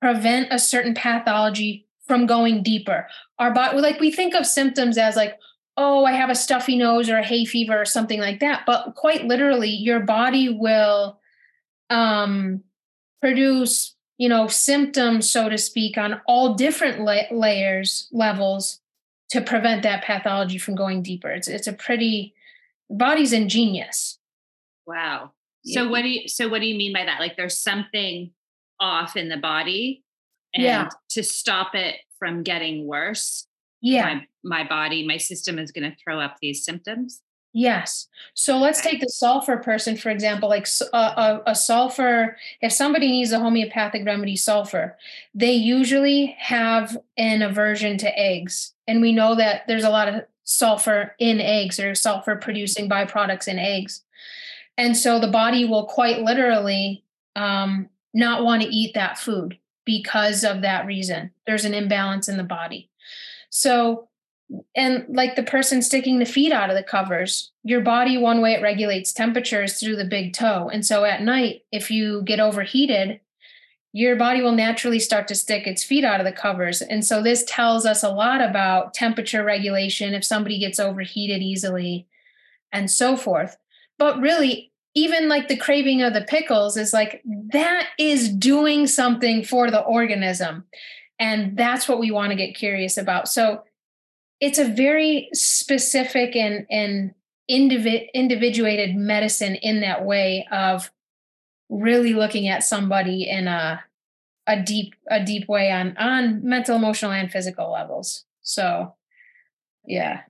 [0.00, 3.08] prevent a certain pathology from going deeper.
[3.38, 5.38] Our body, like we think of symptoms as like,
[5.76, 8.62] oh, I have a stuffy nose or a hay fever or something like that.
[8.66, 11.18] But quite literally, your body will
[11.90, 12.62] um,
[13.20, 18.80] produce, you know, symptoms, so to speak, on all different la- layers, levels
[19.30, 21.30] to prevent that pathology from going deeper.
[21.30, 22.34] It's it's a pretty
[22.88, 24.18] body's ingenious.
[24.86, 25.32] Wow.
[25.64, 25.90] So yeah.
[25.90, 27.20] what do you so what do you mean by that?
[27.20, 28.30] Like there's something
[28.78, 30.04] off in the body
[30.54, 30.88] and yeah.
[31.10, 33.46] to stop it from getting worse.
[33.80, 34.20] Yeah.
[34.42, 37.20] My, my body, my system is going to throw up these symptoms.
[37.52, 38.08] Yes.
[38.34, 38.92] So let's okay.
[38.92, 43.10] take the sulfur person, for example, like a, a, uh, uh, a, sulfur, if somebody
[43.10, 44.96] needs a homeopathic remedy, sulfur,
[45.34, 48.74] they usually have an aversion to eggs.
[48.86, 53.48] And we know that there's a lot of sulfur in eggs or sulfur producing byproducts
[53.48, 54.02] in eggs.
[54.78, 57.04] And so the body will quite literally
[57.34, 61.30] um, not want to eat that food because of that reason.
[61.46, 62.90] There's an imbalance in the body.
[63.50, 64.08] So
[64.76, 68.52] and like the person sticking the feet out of the covers your body one way
[68.52, 73.20] it regulates temperatures through the big toe and so at night if you get overheated
[73.92, 77.22] your body will naturally start to stick its feet out of the covers and so
[77.22, 82.06] this tells us a lot about temperature regulation if somebody gets overheated easily
[82.72, 83.56] and so forth
[83.98, 87.22] but really even like the craving of the pickles is like
[87.52, 90.64] that is doing something for the organism.
[91.18, 93.28] And that's what we want to get curious about.
[93.28, 93.62] So
[94.40, 97.14] it's a very specific and and
[97.50, 100.90] individ, individuated medicine in that way of
[101.68, 103.82] really looking at somebody in a
[104.46, 108.24] a deep a deep way on on mental emotional and physical levels.
[108.42, 108.94] So
[109.84, 110.22] yeah,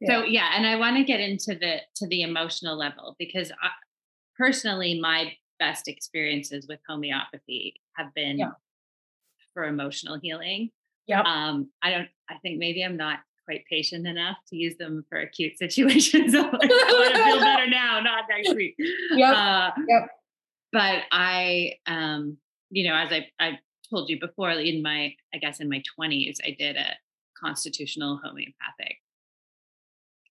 [0.00, 0.08] yeah.
[0.08, 3.68] so yeah and i want to get into the to the emotional level because I,
[4.36, 8.50] personally my best experiences with homeopathy have been yeah.
[9.54, 10.70] for emotional healing
[11.06, 11.22] yeah.
[11.22, 15.18] Um, I don't, I think maybe I'm not quite patient enough to use them for
[15.18, 16.34] acute situations.
[16.34, 18.74] I want to feel better now, not next week.
[19.12, 19.34] Yep.
[19.34, 20.08] Uh, yep.
[20.72, 22.38] But I, um,
[22.70, 26.36] you know, as I, I told you before, in my, I guess in my 20s,
[26.44, 26.96] I did a
[27.40, 28.96] constitutional homeopathic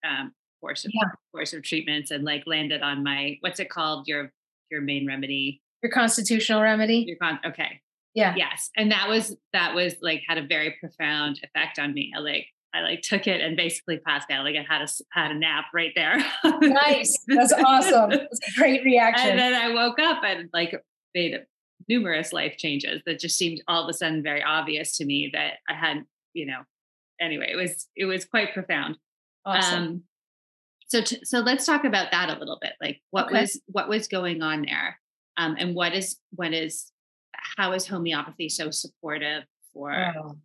[0.08, 1.10] um, course of yeah.
[1.34, 4.32] course of treatments and like landed on my what's it called your
[4.72, 7.82] your main remedy your constitutional remedy your con okay
[8.16, 8.34] yeah.
[8.36, 8.72] Yes.
[8.76, 12.14] And that was that was like had a very profound effect on me.
[12.16, 14.45] I like I like took it and basically passed out.
[14.45, 16.18] Like I had a had a nap right there.
[16.62, 17.16] nice.
[17.28, 18.12] That's awesome.
[18.12, 19.32] That's a great reaction.
[19.32, 20.82] And then I woke up and like
[21.14, 21.36] made
[21.89, 25.56] numerous life changes that just seemed all of a sudden very obvious to me that
[25.70, 26.62] I hadn't you know,
[27.20, 28.97] anyway, it was it was quite profound.
[29.45, 29.83] Awesome.
[29.83, 30.03] Um,
[30.87, 32.73] so t- so let's talk about that a little bit.
[32.81, 33.41] Like what okay.
[33.41, 34.99] was what was going on there,
[35.37, 36.91] um, and what is what is
[37.57, 39.43] how is homeopathy so supportive
[39.73, 40.37] for oh,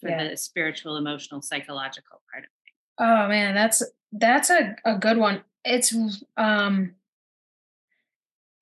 [0.00, 0.28] for yeah.
[0.28, 2.76] the spiritual, emotional, psychological part of things?
[2.98, 3.82] Oh man, that's
[4.12, 5.42] that's a, a good one.
[5.64, 5.94] It's
[6.36, 6.94] um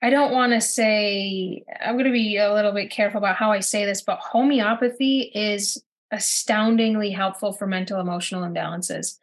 [0.00, 3.50] I don't want to say I'm going to be a little bit careful about how
[3.50, 5.82] I say this, but homeopathy is
[6.12, 9.18] astoundingly helpful for mental emotional imbalances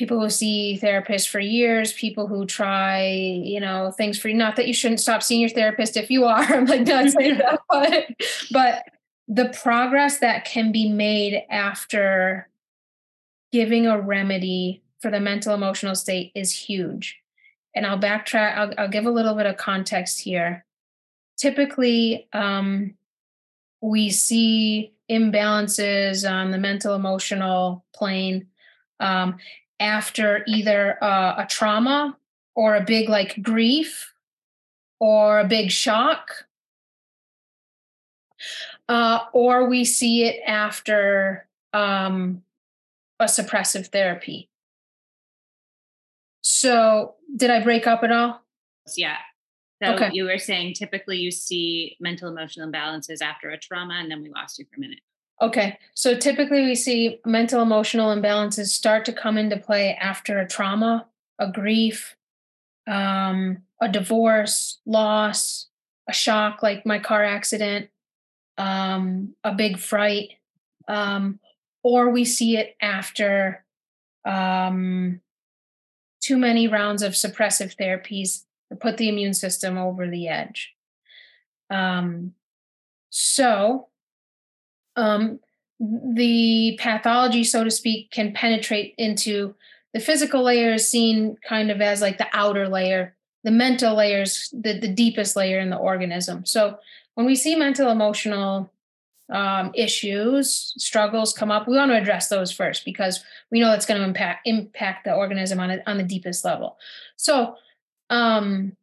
[0.00, 4.34] people who see therapists for years, people who try, you know, things for you.
[4.34, 6.40] Not that you shouldn't stop seeing your therapist if you are.
[6.42, 8.06] I'm like not saying that, but
[8.50, 8.84] but
[9.28, 12.48] the progress that can be made after
[13.52, 17.18] giving a remedy for the mental emotional state is huge.
[17.74, 18.56] And I'll backtrack.
[18.56, 20.64] I'll, I'll give a little bit of context here.
[21.36, 22.94] Typically, um,
[23.82, 28.46] we see imbalances on the mental emotional plane
[28.98, 29.36] um,
[29.80, 32.16] after either uh, a trauma
[32.54, 34.12] or a big like grief
[35.00, 36.46] or a big shock
[38.88, 42.42] uh, or we see it after um,
[43.18, 44.48] a suppressive therapy
[46.42, 48.42] so did i break up at all
[48.96, 49.16] yeah
[49.82, 50.10] So Okay.
[50.12, 54.28] you were saying typically you see mental emotional imbalances after a trauma, and then we
[54.28, 55.00] lost you for a minute.
[55.42, 55.78] Okay.
[55.94, 61.06] So typically we see mental emotional imbalances start to come into play after a trauma,
[61.38, 62.14] a grief,
[62.86, 65.68] um, a divorce, loss,
[66.08, 67.88] a shock like my car accident,
[68.58, 70.30] um, a big fright,
[70.88, 71.40] um,
[71.82, 73.64] or we see it after
[74.26, 75.20] um,
[76.20, 80.74] too many rounds of suppressive therapies that put the immune system over the edge.
[81.70, 82.34] Um,
[83.08, 83.88] so,
[85.00, 85.40] um,
[85.80, 89.54] the pathology, so to speak, can penetrate into
[89.92, 94.52] the physical layer is seen kind of as like the outer layer, the mental layers,
[94.52, 96.44] the, the deepest layer in the organism.
[96.44, 96.78] So
[97.14, 98.70] when we see mental emotional
[99.32, 103.86] um, issues, struggles come up, we want to address those first because we know it's
[103.86, 106.76] going to impact impact the organism on a, on the deepest level.
[107.16, 107.56] So,
[108.10, 108.76] um,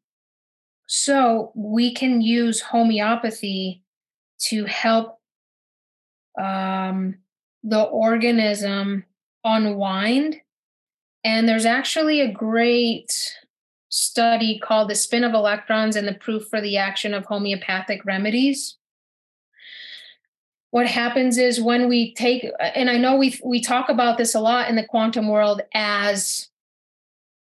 [0.88, 3.82] so we can use homeopathy
[4.40, 5.17] to help
[6.38, 7.16] um,
[7.64, 9.06] the organism
[9.44, 10.38] unwind.
[11.24, 13.38] And there's actually a great
[13.90, 18.78] study called The Spin of Electrons and the Proof for the Action of Homeopathic Remedies.
[20.72, 24.40] What happens is when we take, and I know we we talk about this a
[24.40, 26.50] lot in the quantum world as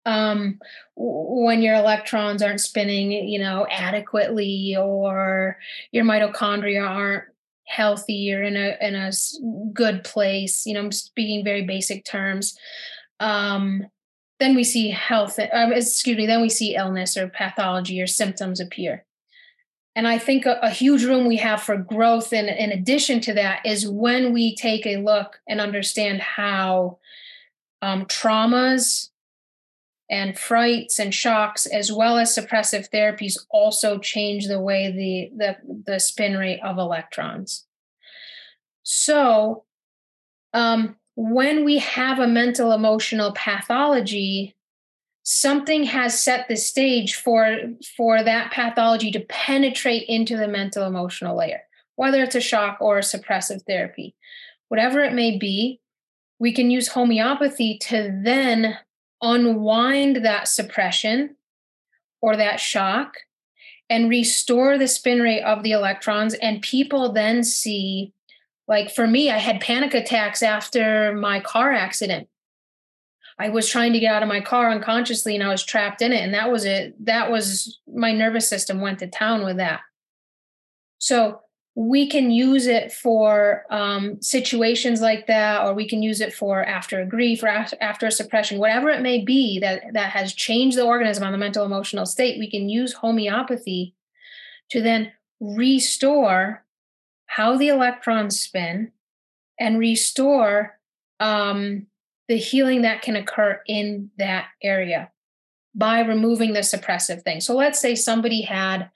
[0.06, 0.60] um,
[0.94, 5.58] when your electrons aren't spinning, you know, adequately, or
[5.90, 7.24] your mitochondria aren't
[7.66, 9.10] healthy or in a in a
[9.72, 10.66] good place.
[10.66, 12.56] You know, I'm speaking very basic terms.
[13.20, 13.86] Um,
[14.38, 15.38] then we see health.
[15.38, 16.26] Uh, excuse me.
[16.26, 19.04] Then we see illness or pathology or symptoms appear.
[19.94, 23.32] And I think a, a huge room we have for growth, in, in addition to
[23.34, 26.98] that, is when we take a look and understand how
[27.80, 29.08] um, traumas
[30.08, 35.82] and frights and shocks, as well as suppressive therapies, also change the way the the,
[35.92, 37.66] the spin rate of electrons.
[38.82, 39.64] So,
[40.52, 44.54] um, when we have a mental emotional pathology,
[45.24, 47.58] something has set the stage for
[47.96, 51.62] for that pathology to penetrate into the mental emotional layer,
[51.96, 54.14] whether it's a shock or a suppressive therapy,
[54.68, 55.80] whatever it may be.
[56.38, 58.76] We can use homeopathy to then
[59.22, 61.36] unwind that suppression
[62.20, 63.18] or that shock
[63.88, 66.34] and restore the spin rate of the electrons.
[66.34, 68.12] And people then see,
[68.66, 72.28] like for me, I had panic attacks after my car accident.
[73.38, 76.12] I was trying to get out of my car unconsciously and I was trapped in
[76.12, 76.22] it.
[76.22, 76.94] And that was it.
[77.04, 79.80] That was my nervous system went to town with that.
[80.98, 81.40] So
[81.78, 86.64] we can use it for um, situations like that, or we can use it for
[86.64, 90.78] after a grief or after a suppression, whatever it may be that that has changed
[90.78, 92.38] the organism on the mental emotional state.
[92.38, 93.94] We can use homeopathy
[94.70, 96.64] to then restore
[97.26, 98.92] how the electrons spin
[99.60, 100.78] and restore
[101.20, 101.88] um,
[102.26, 105.10] the healing that can occur in that area
[105.74, 107.42] by removing the suppressive thing.
[107.42, 108.90] So let's say somebody had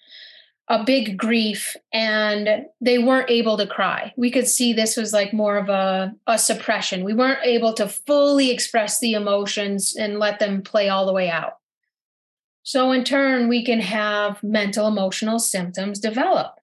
[0.71, 4.15] a big grief and they weren't able to cry.
[4.17, 7.03] We could see this was like more of a, a suppression.
[7.05, 11.29] We weren't able to fully express the emotions and let them play all the way
[11.29, 11.59] out.
[12.63, 16.61] So, in turn, we can have mental emotional symptoms develop.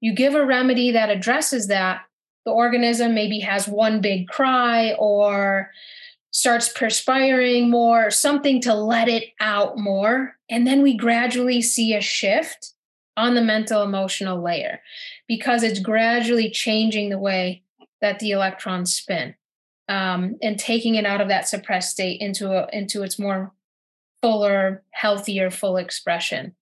[0.00, 2.02] You give a remedy that addresses that,
[2.44, 5.72] the organism maybe has one big cry or
[6.30, 10.36] starts perspiring more, something to let it out more.
[10.48, 12.74] And then we gradually see a shift
[13.18, 14.80] on the mental emotional layer
[15.26, 17.62] because it's gradually changing the way
[18.00, 19.34] that the electrons spin
[19.88, 23.52] um, and taking it out of that suppressed state into a, into its more
[24.22, 26.54] fuller healthier full expression.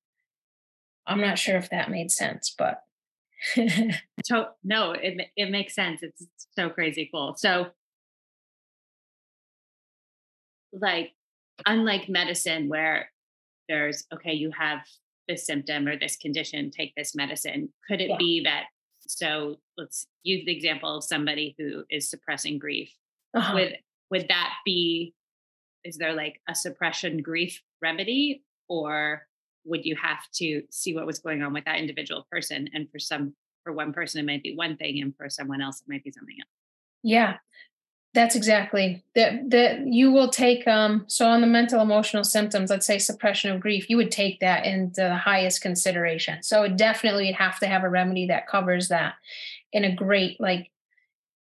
[1.06, 2.82] I'm not sure if that made sense but
[4.64, 6.02] no it, it makes sense.
[6.02, 6.26] It's
[6.56, 7.34] so crazy cool.
[7.36, 7.66] So
[10.72, 11.12] like
[11.66, 13.10] unlike medicine where
[13.68, 14.80] there's okay you have
[15.28, 17.70] this symptom or this condition, take this medicine.
[17.88, 18.16] Could it yeah.
[18.18, 18.64] be that?
[19.08, 22.92] So let's use the example of somebody who is suppressing grief.
[23.34, 23.54] Uh-huh.
[23.54, 23.78] Would
[24.10, 25.14] would that be?
[25.84, 29.26] Is there like a suppression grief remedy, or
[29.64, 32.68] would you have to see what was going on with that individual person?
[32.74, 35.80] And for some, for one person, it might be one thing, and for someone else,
[35.80, 36.50] it might be something else.
[37.02, 37.36] Yeah,
[38.14, 42.86] that's exactly that that you will take um so on the mental emotional symptoms, let's
[42.86, 46.42] say suppression of grief, you would take that into the highest consideration.
[46.42, 49.14] So definitely you'd have to have a remedy that covers that
[49.72, 50.70] in a great like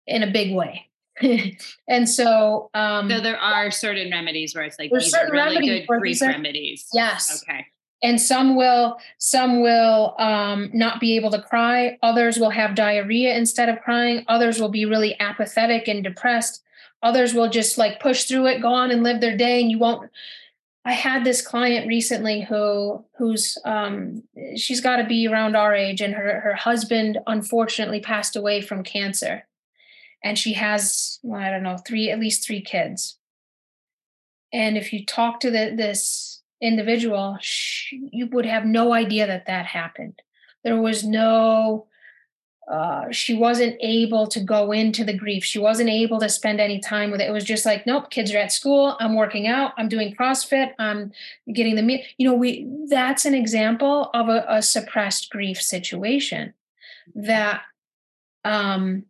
[0.07, 0.87] in a big way.
[1.89, 5.87] and so um so there are certain remedies where it's like these are really good
[5.87, 6.87] grief remedies.
[6.95, 7.43] Yes.
[7.43, 7.67] Okay.
[8.03, 11.99] And some will some will um, not be able to cry.
[12.03, 14.25] Others will have diarrhea instead of crying.
[14.29, 16.63] Others will be really apathetic and depressed.
[17.03, 19.79] Others will just like push through it go on and live their day and you
[19.79, 20.11] won't
[20.85, 24.23] i had this client recently who who's um,
[24.57, 28.83] she's got to be around our age and her her husband unfortunately passed away from
[28.83, 29.47] cancer.
[30.23, 33.17] And she has well, i don't know three at least three kids.
[34.53, 36.30] And if you talk to the, this
[36.61, 37.39] individual,
[37.91, 40.21] you would have no idea that that happened.
[40.63, 41.87] There was no,
[42.71, 45.43] uh, she wasn't able to go into the grief.
[45.43, 47.29] She wasn't able to spend any time with it.
[47.29, 48.97] It was just like, nope, kids are at school.
[49.01, 49.73] I'm working out.
[49.77, 50.73] I'm doing CrossFit.
[50.79, 51.13] I'm
[51.53, 52.01] getting the meal.
[52.19, 56.55] You know, we that's an example of a, a suppressed grief situation
[57.15, 57.63] that
[58.45, 59.05] um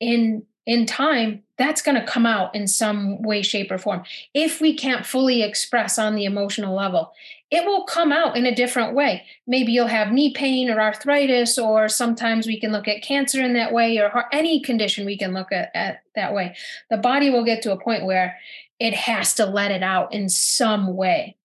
[0.00, 4.02] in in time that's going to come out in some way shape or form.
[4.34, 7.12] If we can't fully express on the emotional level
[7.50, 9.24] it will come out in a different way.
[9.46, 13.54] Maybe you'll have knee pain or arthritis or sometimes we can look at cancer in
[13.54, 16.54] that way or any condition we can look at, at that way.
[16.90, 18.36] The body will get to a point where
[18.78, 21.36] it has to let it out in some way.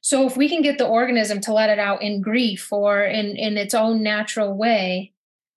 [0.00, 3.36] So if we can get the organism to let it out in grief or in
[3.36, 5.12] in its own natural way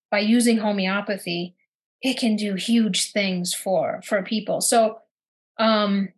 [0.08, 1.56] by using homeopathy
[2.02, 4.60] it can do huge things for for people.
[4.60, 4.98] So
[5.58, 6.08] um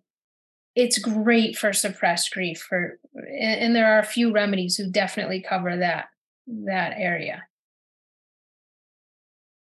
[0.74, 5.42] it's great for suppressed grief for and, and there are a few remedies who definitely
[5.42, 6.06] cover that
[6.46, 7.44] that area.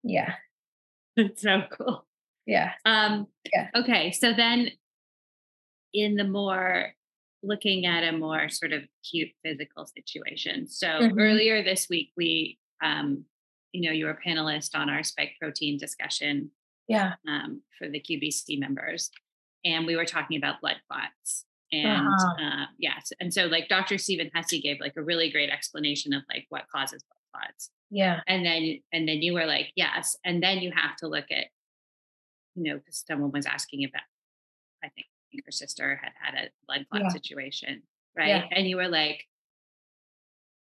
[0.03, 0.35] Yeah.
[1.17, 2.05] That's so cool.
[2.45, 2.71] Yeah.
[2.85, 3.69] Um yeah.
[3.75, 4.69] okay so then
[5.93, 6.93] in the more
[7.43, 11.19] looking at a more sort of acute physical situation so mm-hmm.
[11.19, 13.25] earlier this week we um
[13.71, 16.51] you know, you were a panelist on our spike protein discussion.
[16.87, 17.13] Yeah.
[17.27, 19.11] Um, for the QBC members,
[19.63, 21.45] and we were talking about blood clots.
[21.71, 22.43] And uh-huh.
[22.43, 23.97] uh, yes, and so like Dr.
[23.97, 27.69] Stephen Hussey gave like a really great explanation of like what causes blood clots.
[27.89, 28.19] Yeah.
[28.27, 31.45] And then and then you were like, yes, and then you have to look at,
[32.55, 34.01] you know, because someone was asking about,
[34.83, 35.07] I think
[35.45, 37.09] her sister had had a blood clot yeah.
[37.09, 37.83] situation,
[38.17, 38.27] right?
[38.27, 38.45] Yeah.
[38.51, 39.25] And you were like,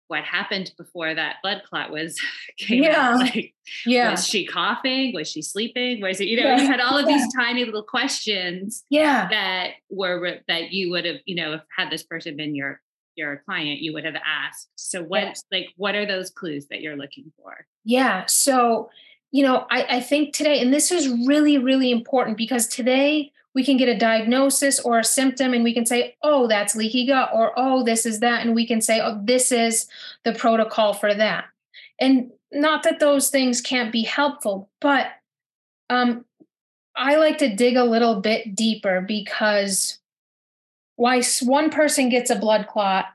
[0.09, 2.19] what happened before that blood clot was
[2.57, 3.09] came yeah.
[3.09, 3.19] out.
[3.19, 3.53] Like,
[3.85, 4.11] yeah.
[4.11, 5.13] Was she coughing?
[5.13, 6.01] Was she sleeping?
[6.01, 6.61] Was it, you know, yeah.
[6.61, 7.17] you had all of yeah.
[7.17, 9.29] these tiny little questions yeah.
[9.29, 12.81] that were, that you would have, you know, if had this person been your,
[13.15, 14.69] your client, you would have asked.
[14.75, 15.43] So what, yes.
[15.51, 17.67] like, what are those clues that you're looking for?
[17.85, 18.25] Yeah.
[18.25, 18.89] So,
[19.31, 23.65] you know, I, I think today, and this is really, really important because today we
[23.65, 27.29] can get a diagnosis or a symptom and we can say, oh, that's leaky gut,
[27.33, 28.45] or oh, this is that.
[28.45, 29.85] And we can say, oh, this is
[30.23, 31.43] the protocol for that.
[31.99, 35.07] And not that those things can't be helpful, but
[35.89, 36.23] um,
[36.95, 39.99] I like to dig a little bit deeper because
[40.95, 43.07] why one person gets a blood clot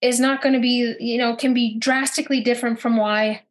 [0.00, 3.42] is not going to be, you know, can be drastically different from why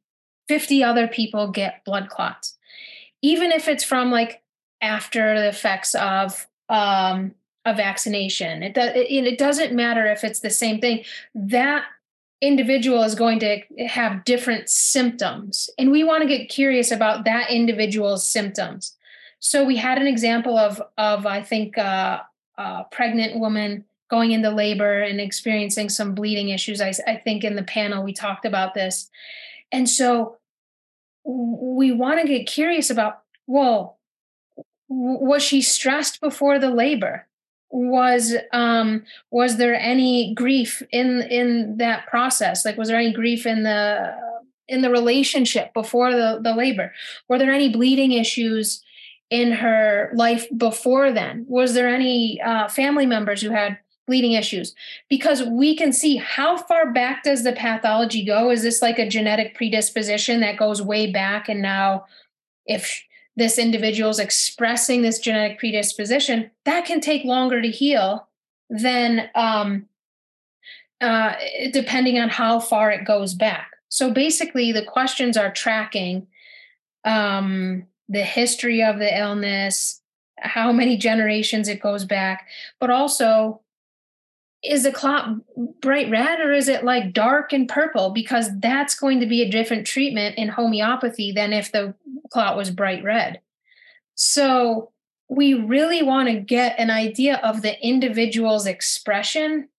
[0.48, 2.58] 50 other people get blood clots.
[3.22, 4.42] Even if it's from like
[4.82, 7.34] after the effects of um,
[7.66, 8.64] a vaccination.
[8.64, 11.04] It, does, it, it doesn't matter if it's the same thing.
[11.36, 11.84] That
[12.42, 17.50] individual is going to have different symptoms, and we want to get curious about that
[17.50, 18.96] individual's symptoms.
[19.40, 22.22] So we had an example of of I think uh,
[22.58, 26.80] a pregnant woman going into labor and experiencing some bleeding issues.
[26.80, 29.10] I, I think in the panel we talked about this,
[29.72, 30.38] and so
[31.26, 33.97] we want to get curious about well
[34.90, 37.28] was she stressed before the labor?
[37.70, 42.64] Was um was there any grief in in that process?
[42.64, 44.16] Like was there any grief in the
[44.68, 46.94] in the relationship before the the labor?
[47.28, 48.82] Were there any bleeding issues
[49.30, 51.46] in her life before then?
[51.50, 54.74] Was there any uh, family members who had bleeding issues?
[55.10, 58.50] Because we can see how far back does the pathology go?
[58.50, 62.06] Is this like a genetic predisposition that goes way back and now
[62.66, 63.04] if
[63.38, 68.28] this individual is expressing this genetic predisposition, that can take longer to heal
[68.70, 69.86] than um,
[71.00, 71.36] uh,
[71.72, 73.72] depending on how far it goes back.
[73.90, 76.28] So basically, the questions are tracking
[77.06, 80.02] um, the history of the illness,
[80.40, 82.48] how many generations it goes back,
[82.80, 83.62] but also
[84.64, 85.36] is the clot
[85.82, 88.10] bright red or is it like dark and purple?
[88.10, 91.94] Because that's going to be a different treatment in homeopathy than if the
[92.32, 93.42] clot was bright red.
[94.16, 94.92] So
[95.30, 99.70] we really want to get an idea of the individual's expression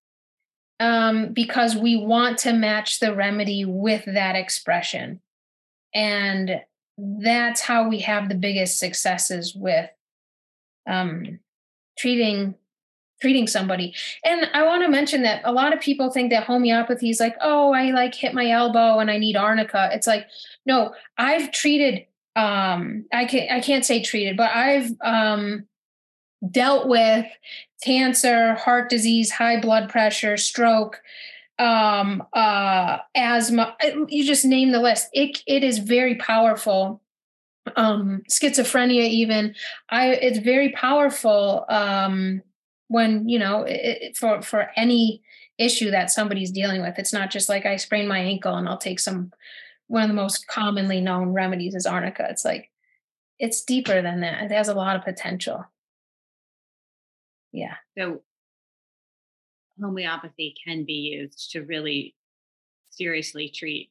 [0.81, 5.21] um, because we want to match the remedy with that expression.
[5.95, 6.61] And
[6.99, 9.91] that's how we have the biggest successes with
[10.87, 11.41] um,
[11.99, 12.55] treating
[13.21, 13.95] treating somebody.
[14.25, 17.37] And I want to mention that a lot of people think that homeopathy is like,
[17.41, 19.91] oh, I like hit my elbow and I need arnica.
[19.93, 20.27] It's like,
[20.67, 22.07] no, I've treated
[22.37, 25.67] um I can I can't say treated, but I've um
[26.51, 27.27] dealt with
[27.83, 31.01] cancer, heart disease, high blood pressure, stroke,
[31.59, 33.77] um uh asthma,
[34.09, 35.09] you just name the list.
[35.13, 37.03] It it is very powerful
[37.77, 39.55] um schizophrenia even
[39.91, 42.41] i it's very powerful um
[42.89, 45.23] when you know it, for for any
[45.59, 48.79] issue that somebody's dealing with it's not just like i sprained my ankle and i'll
[48.79, 49.33] take some
[49.89, 52.27] one of the most commonly known remedies is arnica.
[52.31, 52.71] It's like
[53.39, 54.45] it's deeper than that.
[54.45, 55.65] It has a lot of potential.
[57.53, 57.75] Yeah.
[57.97, 58.23] So
[59.81, 62.15] homeopathy can be used to really
[62.91, 63.91] seriously treat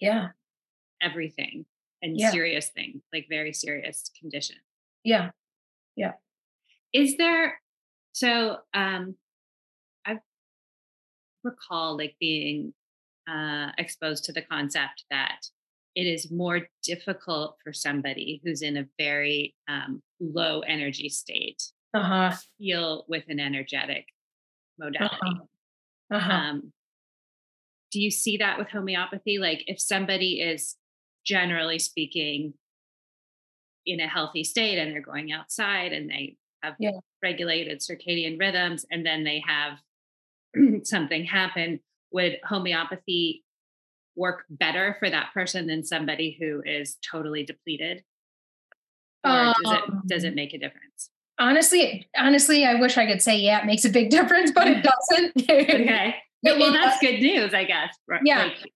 [0.00, 0.28] yeah.
[1.02, 1.64] everything
[2.02, 2.30] and yeah.
[2.30, 4.56] serious things like very serious condition
[5.02, 5.30] yeah.
[5.94, 6.12] Yeah.
[6.92, 7.60] Is there
[8.16, 9.14] so um,
[10.06, 10.16] I
[11.44, 12.72] recall like being
[13.30, 15.42] uh, exposed to the concept that
[15.94, 21.62] it is more difficult for somebody who's in a very um, low energy state
[21.92, 22.30] uh-huh.
[22.30, 24.06] to feel with an energetic
[24.78, 25.16] modality.
[25.22, 26.16] Uh-huh.
[26.16, 26.32] Uh-huh.
[26.32, 26.72] Um,
[27.92, 29.36] do you see that with homeopathy?
[29.36, 30.76] Like if somebody is
[31.26, 32.54] generally speaking
[33.84, 36.92] in a healthy state and they're going outside and they have yeah.
[37.26, 39.78] Regulated circadian rhythms and then they have
[40.84, 41.80] something happen
[42.12, 43.44] would homeopathy
[44.14, 48.04] work better for that person than somebody who is totally depleted?
[49.24, 51.10] Or um, does it does it um, make a difference?
[51.38, 54.82] honestly honestly i wish i could say yeah it makes a big difference but it
[55.10, 55.32] doesn't.
[55.50, 56.14] Okay.
[56.44, 58.44] Well that's good news i guess yeah.
[58.44, 58.72] like,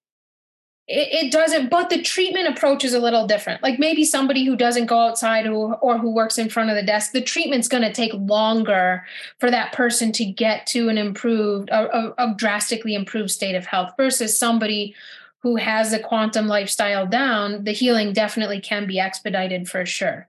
[0.90, 3.62] it, it, doesn't but the treatment approach is a little different.
[3.62, 6.82] Like maybe somebody who doesn't go outside or, or who works in front of the
[6.82, 9.04] desk the treatment's going to take longer
[9.38, 13.66] for that person to get to an improved a, a, a drastically improved state of
[13.66, 14.94] health versus somebody
[15.42, 20.28] who has the quantum lifestyle down the healing definitely can be expedited for sure.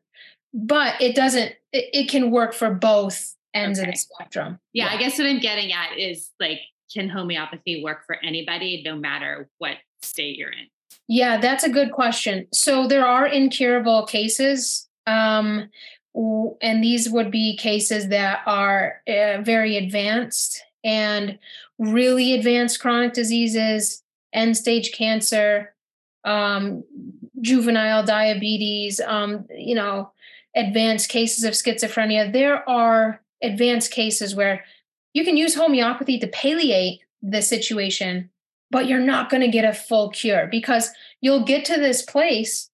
[0.54, 3.90] But it doesn't it, it can work for both ends okay.
[3.90, 4.60] of the spectrum.
[4.74, 4.92] Yeah, yeah.
[4.96, 6.60] i guess what i'm getting at is like
[6.94, 10.68] can homeopathy work for anybody no matter what state you're in?
[11.08, 12.48] Yeah, that's a good question.
[12.54, 14.88] So there are incurable cases.
[15.08, 15.70] Um,
[16.16, 21.40] and these would be cases that are uh, very advanced and
[21.80, 25.74] really advanced chronic diseases, end stage cancer,
[26.24, 26.84] um,
[27.42, 30.12] juvenile diabetes, um, you know,
[30.56, 32.32] advanced cases of schizophrenia.
[32.32, 34.66] There are advanced cases where
[35.14, 38.30] you can use homeopathy to palliate the situation
[38.72, 42.70] but you're not going to get a full cure because you'll get to this place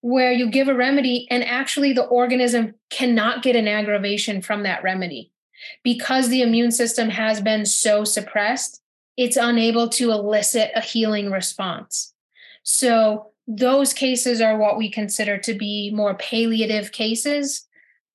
[0.00, 4.82] where you give a remedy and actually the organism cannot get an aggravation from that
[4.82, 5.30] remedy.
[5.82, 8.82] Because the immune system has been so suppressed
[9.16, 12.12] it's unable to elicit a healing response.
[12.62, 17.66] So those cases are what we consider to be more palliative cases.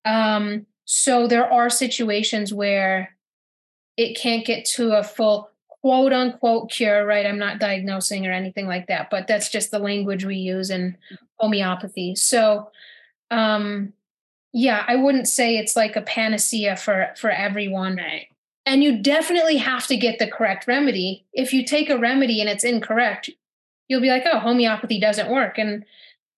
[0.06, 3.16] Um, so there are situations where
[3.98, 5.51] it can't get to a full
[5.82, 7.26] quote unquote cure, right?
[7.26, 10.98] I'm not diagnosing or anything like that, but that's just the language we use in
[11.38, 12.16] homeopathy.
[12.16, 12.70] So,
[13.32, 13.94] um,
[14.54, 17.96] yeah, I wouldn't say it's like a panacea for for everyone.
[17.96, 18.28] Right.
[18.66, 21.26] And you definitely have to get the correct remedy.
[21.34, 23.30] If you take a remedy and it's incorrect,
[23.88, 25.84] you'll be like, "Oh, homeopathy doesn't work." And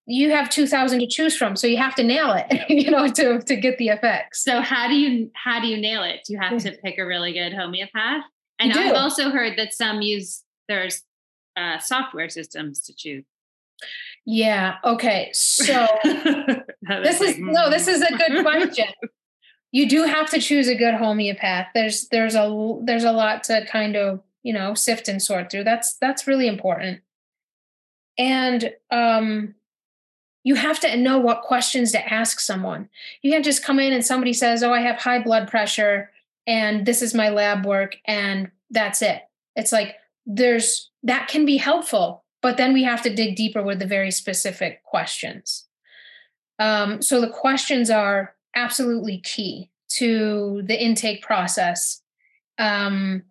[0.05, 3.41] you have 2000 to choose from so you have to nail it you know to
[3.41, 6.39] to get the effects so how do you how do you nail it do you
[6.39, 8.23] have to pick a really good homeopath
[8.63, 11.03] and I've also heard that some use there's
[11.55, 13.25] uh, software systems to choose.
[14.25, 14.75] Yeah.
[14.83, 15.29] Okay.
[15.33, 17.69] So this is no.
[17.69, 18.87] This is a good question.
[19.71, 21.67] you do have to choose a good homeopath.
[21.73, 25.65] There's there's a there's a lot to kind of you know sift and sort through.
[25.65, 27.01] That's that's really important.
[28.17, 29.55] And um,
[30.43, 32.87] you have to know what questions to ask someone.
[33.21, 36.11] You can't just come in and somebody says, "Oh, I have high blood pressure."
[36.47, 39.21] And this is my lab work and that's it.
[39.55, 43.79] It's like there's that can be helpful, but then we have to dig deeper with
[43.79, 45.67] the very specific questions.
[46.59, 52.01] Um, so the questions are absolutely key to the intake process.
[52.57, 53.23] Um,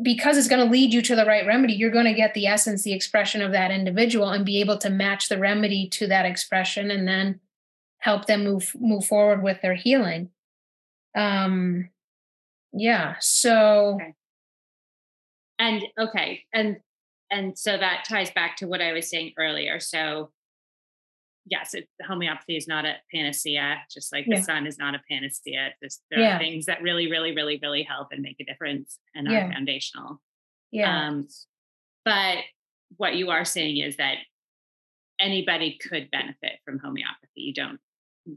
[0.00, 2.46] because it's going to lead you to the right remedy, you're going to get the
[2.46, 6.26] essence, the expression of that individual, and be able to match the remedy to that
[6.26, 7.38] expression, and then
[7.98, 10.30] help them move move forward with their healing.
[11.14, 11.90] Um,
[12.72, 14.14] yeah so okay.
[15.58, 16.76] and okay and
[17.30, 20.30] and so that ties back to what i was saying earlier so
[21.46, 24.36] yes, it, homeopathy is not a panacea, just like Yeah.
[24.36, 25.74] the sun is not a panacea.
[25.82, 26.36] Just there Yeah.
[26.36, 29.52] are things that really, really, really, really help and make a difference and are Yeah.
[29.52, 30.22] foundational.
[30.70, 31.08] Yeah.
[31.08, 31.28] Um,
[32.04, 32.44] but
[32.96, 34.18] what you are saying is that
[35.18, 37.40] anybody could benefit from homeopathy.
[37.42, 37.80] You don't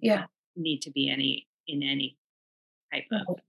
[0.02, 0.26] Yeah.
[0.56, 2.18] need to be any in any
[2.92, 3.40] type of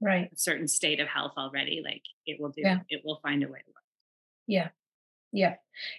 [0.00, 0.30] right.
[0.32, 1.82] A certain state of health already.
[1.84, 2.80] Like it will do, Yeah.
[2.88, 3.84] it will find a way to work.
[4.46, 4.68] Yeah.
[5.32, 5.56] Yeah.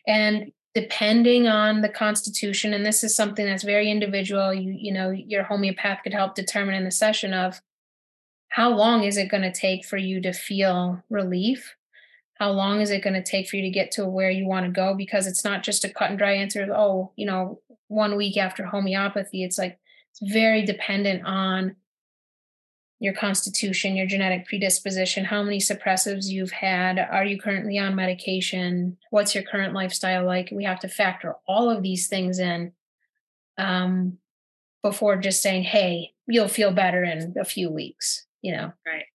[0.07, 5.09] And depending on the constitution, and this is something that's very individual, you you know,
[5.11, 7.61] your homeopath could help determine in the session of
[8.49, 11.75] how long is it going to take for you to feel relief?
[12.39, 14.65] How long is it going to take for you to get to where you want
[14.65, 14.93] to go?
[14.93, 18.35] Because it's not just a cut and dry answer, of, oh, you know, one week
[18.37, 19.43] after homeopathy.
[19.43, 19.79] It's like
[20.11, 21.75] it's very dependent on
[23.01, 28.95] your constitution, your genetic predisposition, how many suppressives you've had, are you currently on medication,
[29.09, 30.49] what's your current lifestyle like?
[30.51, 32.73] We have to factor all of these things in
[33.57, 34.19] um,
[34.83, 38.71] before just saying, hey, you'll feel better in a few weeks, you know.
[38.85, 39.05] Right.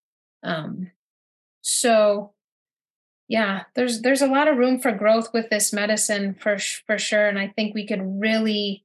[0.42, 0.90] Um,
[1.62, 2.32] so
[3.28, 7.28] yeah, there's there's a lot of room for growth with this medicine for for sure,
[7.28, 8.84] and I think we could really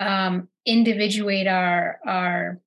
[0.00, 2.60] um, individuate our our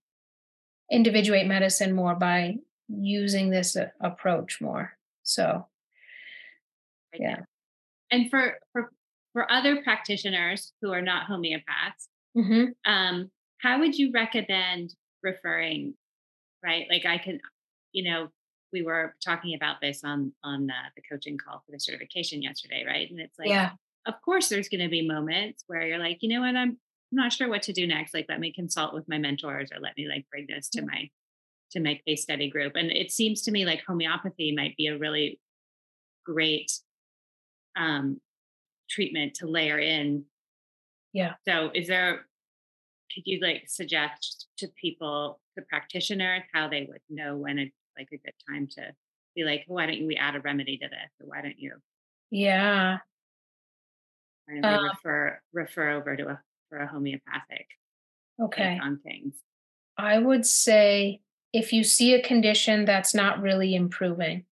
[0.91, 4.93] individuate medicine more by using this uh, approach more.
[5.23, 5.67] So
[7.13, 7.41] Yeah.
[8.11, 8.91] And for for
[9.33, 12.73] for other practitioners who are not homeopaths, mhm.
[12.85, 13.29] um,
[13.59, 15.93] how would you recommend referring?
[16.63, 17.39] Right, like I can,
[17.93, 18.27] you know,
[18.73, 22.83] we were talking about this on on uh, the coaching call for the certification yesterday,
[22.85, 23.09] right?
[23.09, 23.71] And it's like, yeah,
[24.05, 26.77] of course, there's going to be moments where you're like, you know what, I'm
[27.11, 28.13] I'm not sure what to do next.
[28.13, 31.09] Like, let me consult with my mentors, or let me like bring this to my
[31.71, 32.75] to my case study group.
[32.75, 35.39] And it seems to me like homeopathy might be a really
[36.25, 36.71] great
[37.75, 38.19] um,
[38.89, 40.25] treatment to layer in.
[41.13, 41.33] Yeah.
[41.47, 42.25] So, is there?
[43.13, 48.09] Could you like suggest to people, to practitioners, how they would know when it's like
[48.13, 48.93] a good time to
[49.35, 51.73] be like, why don't you we add a remedy to this, or why don't you
[52.31, 52.99] yeah,
[54.47, 57.67] don't Um, refer refer over to a for a homeopathic
[58.41, 58.79] okay.
[58.81, 59.35] on things?
[59.97, 64.43] I would say if you see a condition that's not really improving, mm-hmm.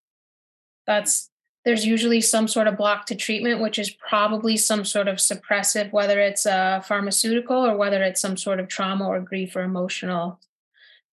[0.85, 1.29] that's
[1.65, 5.91] there's usually some sort of block to treatment, which is probably some sort of suppressive,
[5.91, 10.39] whether it's a pharmaceutical or whether it's some sort of trauma or grief or emotional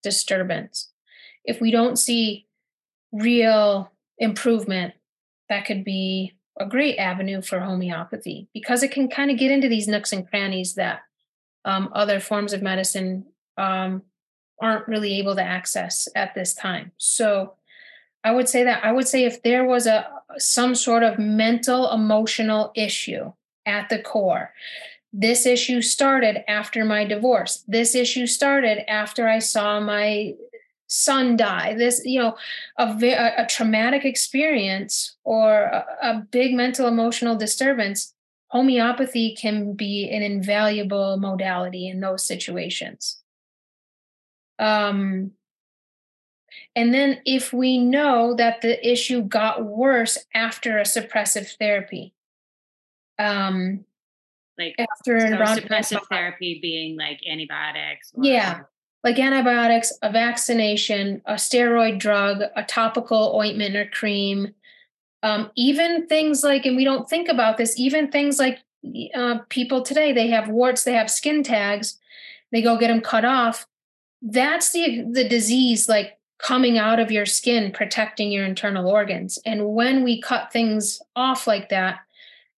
[0.01, 0.93] disturbance.
[1.43, 2.47] If we don't see
[3.11, 4.93] real improvement,
[5.49, 9.67] that could be a great avenue for homeopathy because it can kind of get into
[9.67, 11.01] these nooks and crannies that
[11.65, 13.25] um, other forms of medicine
[13.57, 14.03] um,
[14.61, 16.91] aren't really able to access at this time.
[16.97, 17.55] So
[18.23, 21.91] I would say that I would say if there was a some sort of mental
[21.91, 23.31] emotional issue
[23.65, 24.51] at the core,
[25.13, 27.63] this issue started after my divorce.
[27.67, 30.33] This issue started after I saw my
[30.87, 31.73] son die.
[31.75, 32.37] This, you know,
[32.77, 32.85] a,
[33.37, 38.13] a, traumatic experience or a, a big mental emotional disturbance.
[38.49, 43.21] Homeopathy can be an invaluable modality in those situations.
[44.59, 45.31] Um,
[46.75, 52.13] and then if we know that the issue got worse after a suppressive therapy,
[53.17, 53.85] um,
[54.57, 58.13] Like after so suppressive therapy being like antibiotics.
[58.13, 58.61] Or, Yeah.
[59.05, 64.53] Like antibiotics, a vaccination, a steroid drug, a topical ointment or cream,
[65.21, 68.59] um, even things like, and we don't think about this, even things like
[69.13, 71.99] uh, people today, they have warts, they have skin tags,
[72.51, 73.67] they go get them cut off.
[74.23, 79.37] That's the the disease like coming out of your skin, protecting your internal organs.
[79.45, 81.99] And when we cut things off like that,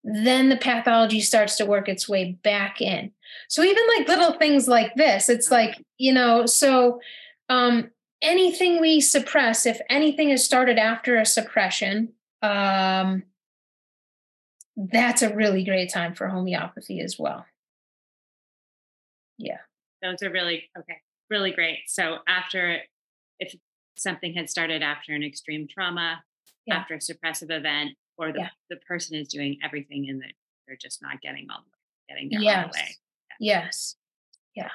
[0.04, 3.12] then the pathology starts to work its way back in.
[3.48, 7.00] So even like little things like this, it's like, you know, so
[7.50, 13.24] um anything we suppress, if anything is started after a suppression, um
[14.76, 17.46] that's a really great time for homeopathy as well.
[19.38, 19.58] Yeah.
[20.02, 20.98] Those are really okay.
[21.30, 21.80] Really great.
[21.88, 22.80] So after
[23.40, 23.56] if
[23.98, 26.24] something had started after an extreme trauma,
[26.66, 26.76] Yeah.
[26.78, 28.50] after a suppressive event, or the, Yeah.
[28.70, 30.22] the person is doing everything and
[30.68, 32.74] they're just not getting all the way, getting all Yes.
[32.76, 32.88] the way.
[33.40, 33.96] Yes.
[34.56, 34.70] Yeah.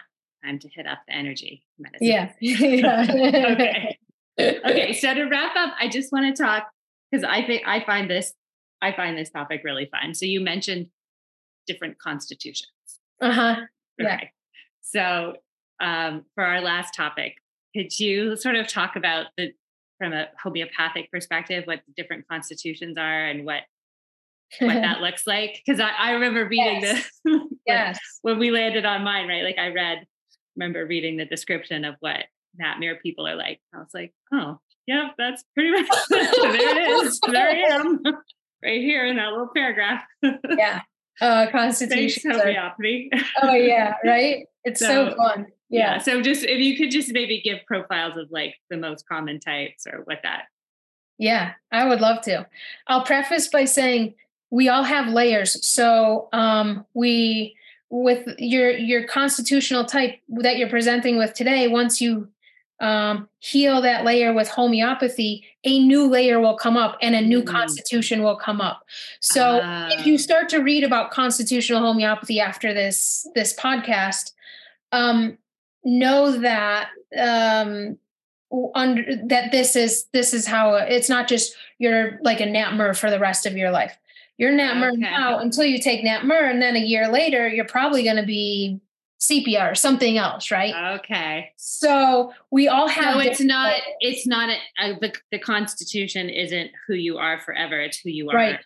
[0.45, 2.07] Time to hit up the energy medicine.
[2.07, 2.33] Yeah.
[2.41, 3.07] yeah.
[3.53, 3.99] okay.
[4.39, 4.93] okay.
[5.01, 6.69] So to wrap up, I just want to talk
[7.11, 8.35] because I think I find this
[8.81, 10.15] I find this topic really fun.
[10.15, 10.89] So you mentioned
[11.67, 12.71] different constitutions.
[13.21, 13.57] Uh-huh.
[13.99, 14.15] Yeah.
[14.15, 14.33] Okay.
[14.81, 15.35] So
[15.81, 17.37] um, for our last topic,
[17.75, 19.53] could you sort of talk about the
[19.99, 23.63] from a homeopathic perspective what the different constitutions are and what
[24.61, 27.11] what that looks like because I, I remember reading Yes.
[27.25, 27.99] this yes.
[28.23, 29.99] when we landed on mine right like i read
[30.57, 32.25] remember reading the description of what
[32.59, 36.29] Nat mur people are like i was like oh yep that's pretty much there
[36.79, 38.01] it is there i am
[38.63, 40.81] right here in that little paragraph Yeah.
[41.21, 42.31] Uh, constitution.
[42.33, 43.11] homeopathy
[43.43, 44.47] Oh yeah, right.
[44.65, 45.47] It's so, So, fun.
[45.71, 45.99] yeah Yeah.
[45.99, 49.87] so just if you could just maybe give profiles of like the most common types
[49.87, 50.45] or what that
[51.19, 52.47] Yeah, I would love to.
[52.89, 54.15] I'll preface by saying
[54.53, 55.51] we all have layers.
[55.67, 57.57] So um, we
[57.89, 62.29] with your your constitutional type that you're presenting with today, once you
[62.81, 67.43] um, heal that layer with homeopathy, a new layer will come up and a new
[67.43, 67.47] Mm.
[67.47, 68.85] constitution will come up.
[69.21, 70.27] So if you Ah.
[70.29, 74.33] start to read about constitutional homeopathy after this this podcast,
[74.91, 75.39] um,
[75.85, 76.89] know that
[77.19, 77.99] um,
[78.75, 82.93] under that this is this is how it's not just you're like a Nat mur
[82.95, 83.97] for the rest of your life.
[84.39, 85.01] You're Nat mur Okay.
[85.01, 88.27] now until you take Nat mur, and then a year later you're probably going to
[88.27, 88.81] be
[89.19, 90.75] Sepia or something else, right?
[90.99, 93.15] okay so we all have.
[93.17, 97.79] no it's not it's not a, a, the, the constitution isn't who you are forever
[97.81, 98.59] it's who you are Right.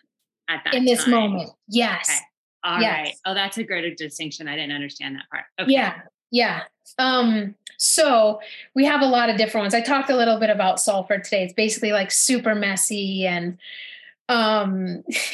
[0.49, 1.11] at that in this time.
[1.13, 1.51] moment.
[1.67, 2.09] Yes.
[2.09, 2.19] Okay.
[2.63, 3.05] All right.
[3.09, 3.21] Yes.
[3.25, 4.47] Oh, that's a great distinction.
[4.47, 5.45] I didn't understand that part.
[5.59, 5.71] Okay.
[5.73, 6.01] Yeah,
[6.31, 6.61] yeah.
[6.97, 8.39] Um, so
[8.73, 9.75] we have a lot of different ones.
[9.75, 11.43] I talked a little bit about sulfur today.
[11.43, 13.59] It's basically like super messy and
[14.29, 15.03] um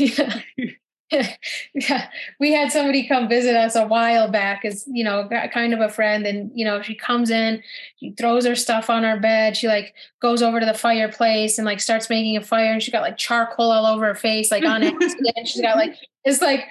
[1.73, 2.07] yeah,
[2.39, 5.89] we had somebody come visit us a while back as you know kind of a
[5.89, 7.61] friend and you know she comes in
[7.97, 11.65] she throws her stuff on our bed she like goes over to the fireplace and
[11.65, 14.65] like starts making a fire and she got like charcoal all over her face like
[14.65, 16.65] on accident she's got like it's like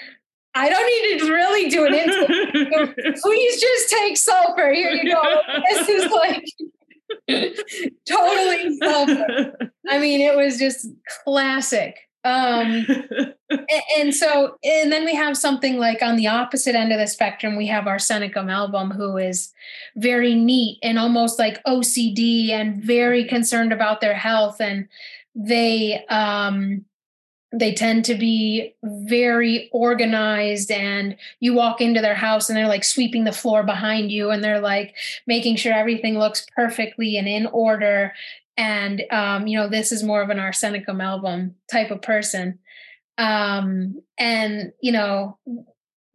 [0.55, 4.73] i don't need to really do an intake please just take sulfur.
[4.73, 5.41] Here you go.
[5.71, 6.45] This is like
[8.09, 9.55] totally sulfur.
[9.89, 10.87] I mean, it was just
[11.25, 11.97] classic.
[12.25, 12.87] Um,
[13.51, 17.07] a- and, so, and then we have something like on the opposite end of the
[17.07, 19.53] spectrum, we have arsenicum album, who is
[19.97, 24.61] very neat and almost like OCD and very concerned about their health.
[24.61, 24.89] And
[25.35, 26.85] they, um,
[27.53, 32.85] they tend to be very organized and you walk into their house and they're like
[32.85, 34.95] sweeping the floor behind you and they're like
[35.27, 38.15] making sure everything looks perfectly and in order
[38.57, 42.59] and um, you know this is more of an arsenicum album type of person.
[43.19, 45.39] Um, and you know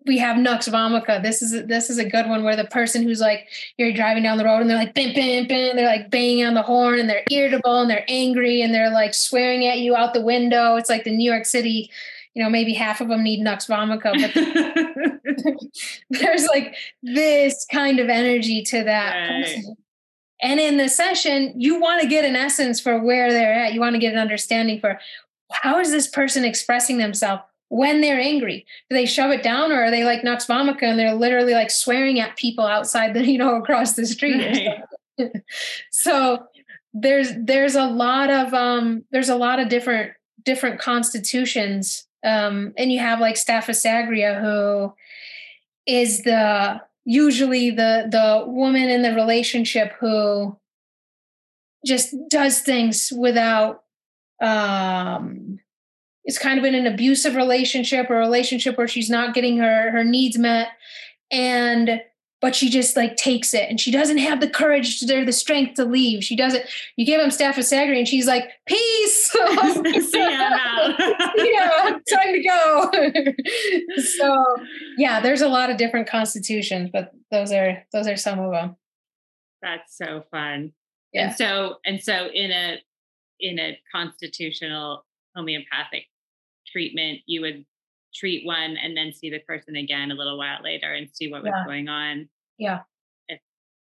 [0.06, 1.22] we have nux vomica.
[1.22, 4.38] This is this is a good one where the person who's like you're driving down
[4.38, 7.10] the road and they're like bam bam bam they're like banging on the horn and
[7.10, 10.76] they're irritable and they're angry and they're like swearing at you out the window.
[10.76, 11.92] It's like the new york city
[12.34, 14.32] you know maybe half of them need nux vomica but
[16.12, 19.64] there's like this kind of energy to that Right.
[20.42, 23.74] And in the session, you want to get an essence for where they're at.
[23.74, 25.00] You want to get an understanding for
[25.52, 28.66] how is this person expressing themselves when they're angry?
[28.90, 31.72] Do they shove it down or are they like Nux Vomica and they're literally like
[31.72, 34.76] swearing at people outside the, you know, across the street?
[35.18, 35.32] Right.
[35.92, 36.46] so
[36.94, 40.14] there's there's a lot of um there's a lot of different
[40.44, 42.08] different constitutions.
[42.24, 44.94] Um, and you have like Staphysagria who
[45.86, 50.58] is the usually the the woman in the relationship who
[51.86, 53.84] just does things without
[54.42, 55.58] um
[56.26, 60.04] it's kind of in an abusive relationship or relationship where she's not getting her her
[60.04, 60.68] needs met.
[61.32, 62.02] And
[62.42, 65.74] but she just like takes it and she doesn't have the courage or the strength
[65.76, 66.64] to leave she doesn't
[66.96, 70.96] you give him Staphysagria and she's like peace See ya now.
[71.36, 72.92] yeah, time to go.
[74.18, 74.56] so
[74.98, 78.76] yeah, there's a lot of different constitutions, but those are those are some of them.
[79.62, 80.74] That's so fun.
[81.14, 81.28] Yeah.
[81.28, 82.78] And so and so in a
[83.40, 86.06] in a constitutional homeopathic
[86.68, 87.66] treatment, you would
[88.18, 91.44] treat one and then see the person again a little while later and see what
[91.44, 91.66] was Yeah.
[91.66, 92.30] going on.
[92.58, 92.80] Yeah.
[93.28, 93.40] If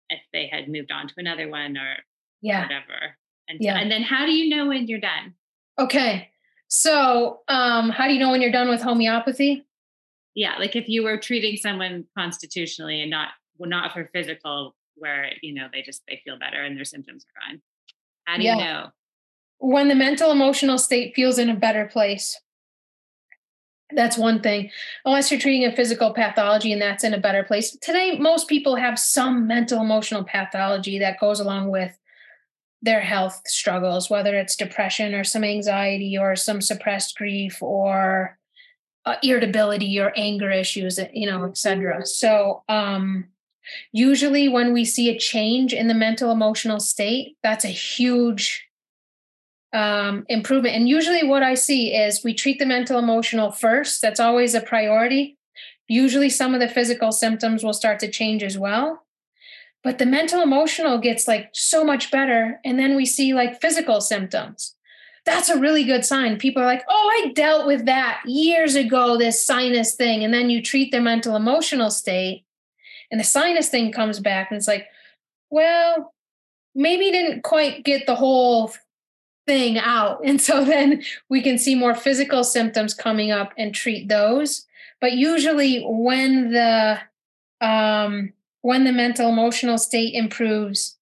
[0.09, 1.97] if they had moved on to another one or
[2.43, 2.63] Yeah.
[2.63, 3.17] whatever.
[3.49, 3.79] And Yeah.
[3.79, 5.35] and then how do you know when you're done?
[5.79, 6.31] Okay.
[6.69, 9.65] So um, how do you know when you're done with homeopathy?
[10.35, 15.33] Yeah, like if you were treating someone constitutionally and not well, not for physical, where
[15.43, 17.63] you know they just they feel better and their symptoms are gone.
[18.27, 18.55] How do Yeah.
[18.57, 18.91] you know?
[19.59, 22.41] When the mental emotional state feels in a better place.
[23.95, 24.71] That's one thing.
[25.05, 27.77] Unless you're treating a physical pathology and that's in a better place.
[27.77, 31.97] Today, most people have some mental emotional pathology that goes along with
[32.83, 38.39] their health struggles, whether it's depression or some anxiety or some suppressed grief or
[39.05, 42.05] uh, irritability or anger issues, you know, et cetera.
[42.07, 43.27] So, um,
[43.93, 48.67] usually when we see a change in the mental emotional state, that's a huge
[49.73, 50.77] um, improvement.
[50.77, 54.03] And usually, what I see is we treat the mental emotional first.
[54.03, 55.37] That's always a priority.
[55.89, 59.07] Usually, some of the physical symptoms will start to change as well.
[59.83, 62.61] But the mental emotional gets like so much better.
[62.65, 64.77] And then we see like physical symptoms.
[65.25, 66.39] That's a really good sign.
[66.39, 70.25] People are like, oh, I dealt with that years ago, this sinus thing.
[70.25, 72.45] And then you treat their mental emotional state,
[73.11, 74.87] and the sinus thing comes back, and it's like,
[75.51, 76.15] well,
[76.75, 78.73] maybe didn't quite get the whole
[79.51, 80.21] thing out.
[80.31, 84.67] And so then we can see more physical symptoms coming up and treat those.
[85.01, 87.01] But usually when the
[87.61, 88.33] um
[88.63, 90.97] when the mental emotional state improves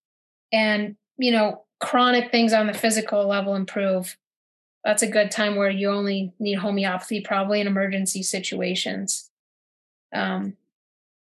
[0.52, 4.16] and you know chronic things on the physical level improve
[4.84, 9.30] that's a good time where you only need homeopathy probably in emergency situations
[10.12, 10.56] um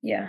[0.02, 0.28] yeah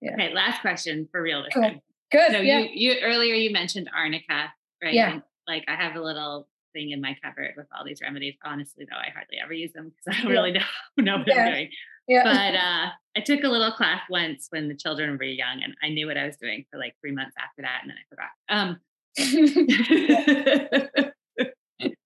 [0.00, 1.80] yeah okay last question for real this time
[2.12, 2.60] good so yeah.
[2.60, 4.52] you you earlier you mentioned arnica
[4.82, 8.00] right yeah and, like i have a little thing in my cupboard with all these
[8.02, 10.38] remedies honestly though i hardly ever use them because i don't yeah.
[10.38, 10.60] really know,
[10.98, 11.44] know what yeah.
[11.44, 11.68] i'm doing
[12.08, 12.22] yeah.
[12.22, 15.88] But uh, I took a little class once when the children were young, and I
[15.88, 18.30] knew what I was doing for like three months after that, and then I forgot.
[18.48, 18.78] Um,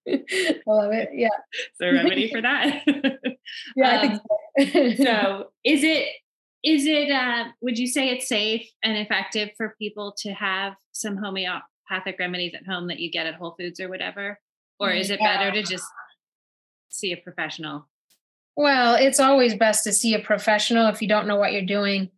[0.07, 1.11] I love it.
[1.13, 1.29] Yeah.
[1.81, 2.83] So remedy for that.
[3.77, 4.01] yeah.
[4.01, 4.21] Um,
[4.73, 4.95] so.
[4.97, 6.09] so is it
[6.63, 11.17] is it uh, would you say it's safe and effective for people to have some
[11.91, 14.39] homeopathic remedies at home that you get at Whole Foods or whatever?
[14.79, 15.37] Or is it yeah.
[15.37, 15.85] better to just
[16.89, 17.87] see a professional?
[18.57, 22.11] Well, it's always best to see a professional if you don't know what you're doing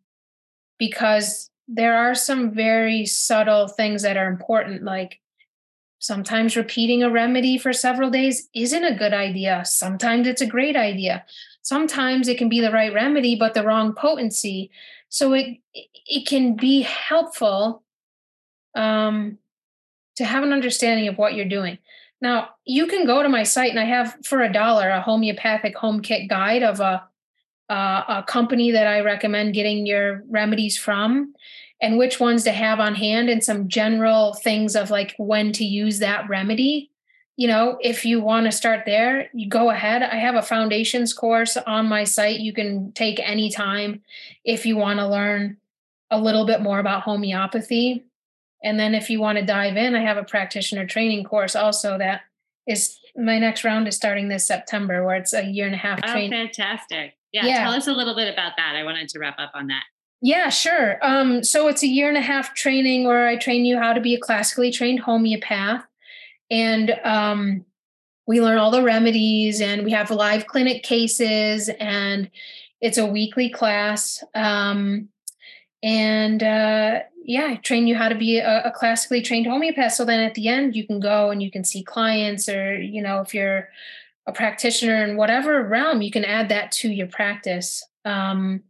[0.79, 5.21] because there are some very subtle things that are important like
[6.01, 10.75] sometimes repeating a remedy for several days isn't a good idea sometimes it's a great
[10.75, 11.25] idea
[11.63, 14.73] sometimes it can be the right remedy but the wrong potency
[15.09, 17.85] so it it can be helpful
[18.75, 19.39] um,
[20.23, 21.79] to have an understanding of what you're doing
[22.23, 25.77] now, you can go to my site and I have for a dollar a homeopathic
[25.77, 27.03] home kit guide of a,
[27.69, 31.35] a company that I recommend getting your remedies from
[31.81, 35.65] and which ones to have on hand and some general things of like when to
[35.65, 36.91] use that remedy.
[37.37, 40.05] You know, if you want to start there, you go ahead.
[40.05, 44.01] I have a foundations course on my site you can take anytime
[44.45, 45.57] if you want to learn
[46.09, 48.05] a little bit more about homeopathy.
[48.65, 51.99] And then if you want to dive in, I have a practitioner training course also
[51.99, 52.23] that
[52.67, 56.01] is my next round is starting this September where it's a year and a half
[56.05, 56.31] oh, training.
[56.31, 57.15] fantastic.
[57.33, 58.77] Yeah, yeah, Tell us a little bit about that.
[58.77, 59.85] I wanted to wrap up on that.
[60.21, 60.99] Yeah, sure.
[61.03, 64.01] Um, so it's a year and a half training where I train you how to
[64.01, 65.83] be a classically trained homeopath.
[66.51, 67.65] And um,
[68.27, 72.31] we learn all the remedies and we have live clinic cases and
[72.81, 74.23] it's a weekly class.
[74.35, 75.09] Um,
[75.83, 79.93] and uh, yeah, I train you how to be a, a, classically trained homeopath.
[79.93, 83.03] So then at the end, you can go and you can see clients, or you
[83.03, 83.69] know, if you're
[84.27, 87.85] a practitioner in whatever realm, you can add that to your practice.
[88.05, 88.63] Um,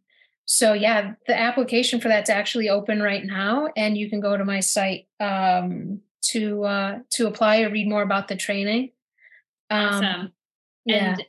[0.45, 4.45] so yeah, the application for that's actually open right now, and you can go to
[4.45, 6.01] my site um,
[6.31, 8.91] to uh, to apply or read more about the training.
[9.71, 10.33] Um, awesome.
[10.85, 11.11] Yeah.
[11.11, 11.25] And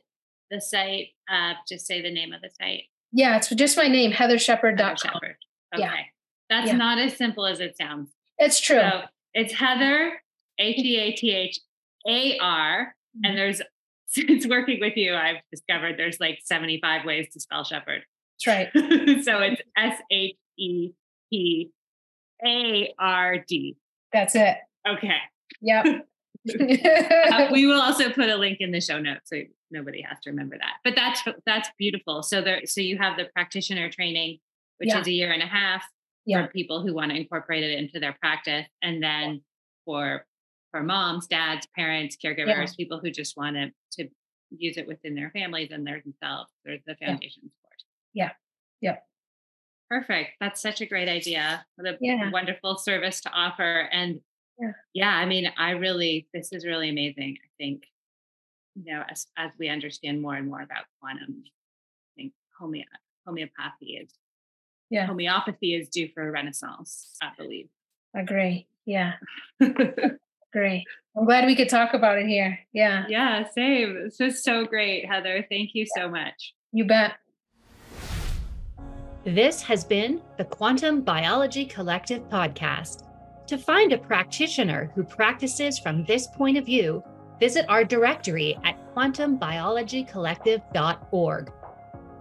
[0.50, 2.84] the site, uh, just say the name of the site.
[3.12, 4.76] Yeah, it's just my name, heatharshepard.com.
[4.76, 5.36] Heathar Shepard.
[5.74, 5.82] Okay.
[5.82, 5.94] Yeah.
[6.50, 6.76] That's yeah.
[6.76, 8.10] not as simple as it sounds.
[8.38, 8.80] It's true.
[8.80, 9.02] So
[9.32, 10.10] it's Heathar,
[10.58, 11.60] H E A T H
[12.08, 12.94] A R.
[13.22, 13.36] And mm-hmm.
[13.36, 13.62] there's,
[14.06, 18.02] since working with you, I've discovered there's like 75 ways to spell shepherd.
[18.44, 18.68] That's right.
[19.24, 20.90] so it's S H E
[21.30, 21.70] P
[22.44, 23.76] A R D.
[24.12, 24.56] That's it.
[24.88, 25.16] Okay.
[25.62, 25.86] Yep.
[26.46, 29.40] uh, we will also put a link in the show notes so
[29.70, 30.74] nobody has to remember that.
[30.84, 32.22] But that's that's beautiful.
[32.22, 34.38] So there, so you have the practitioner training,
[34.78, 35.00] which yeah.
[35.00, 35.84] is a year and a half
[36.26, 36.46] yeah.
[36.46, 39.42] for people who want to incorporate it into their practice and then
[39.84, 40.26] for
[40.70, 42.76] for moms dads parents caregivers yeah.
[42.76, 44.08] people who just want to to
[44.56, 47.50] use it within their families and their themselves there's the foundation yeah.
[47.50, 47.82] support
[48.12, 48.30] yeah
[48.80, 48.96] yeah
[49.90, 54.20] perfect that's such a great idea what a wonderful service to offer and
[54.60, 54.72] yeah.
[54.92, 57.84] yeah i mean i really this is really amazing i think
[58.74, 62.84] you know as, as we understand more and more about quantum i think homeo-
[63.26, 64.10] homeopathy is
[64.94, 65.06] yeah.
[65.06, 67.68] homeopathy is due for a renaissance, I believe.
[68.14, 68.66] Agree.
[68.86, 69.14] Yeah.
[70.52, 70.84] great.
[71.16, 72.58] I'm glad we could talk about it here.
[72.72, 73.04] Yeah.
[73.08, 74.04] Yeah, same.
[74.04, 75.46] This is so great, Heathar.
[75.48, 76.54] Thank you so much.
[76.72, 77.14] You bet.
[79.24, 83.08] This has been the Quantum Biology Collective podcast.
[83.46, 87.02] To find a practitioner who practices from this point of view,
[87.40, 91.52] visit our directory at quantumbiologycollective.org.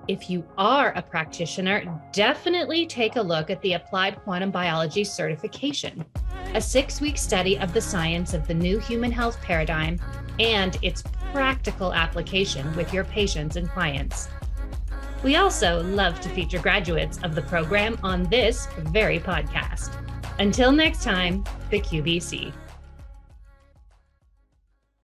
[0.08, 6.04] If you are a practitioner, definitely take a look at the Applied Quantum Biology certification.
[6.56, 10.00] a six week study of the science of the new human health paradigm
[10.40, 14.28] and its practical application with your patients and clients.
[15.24, 19.96] We also love to feature graduates of the program on this very podcast.
[20.38, 22.54] Until next time, the QBC.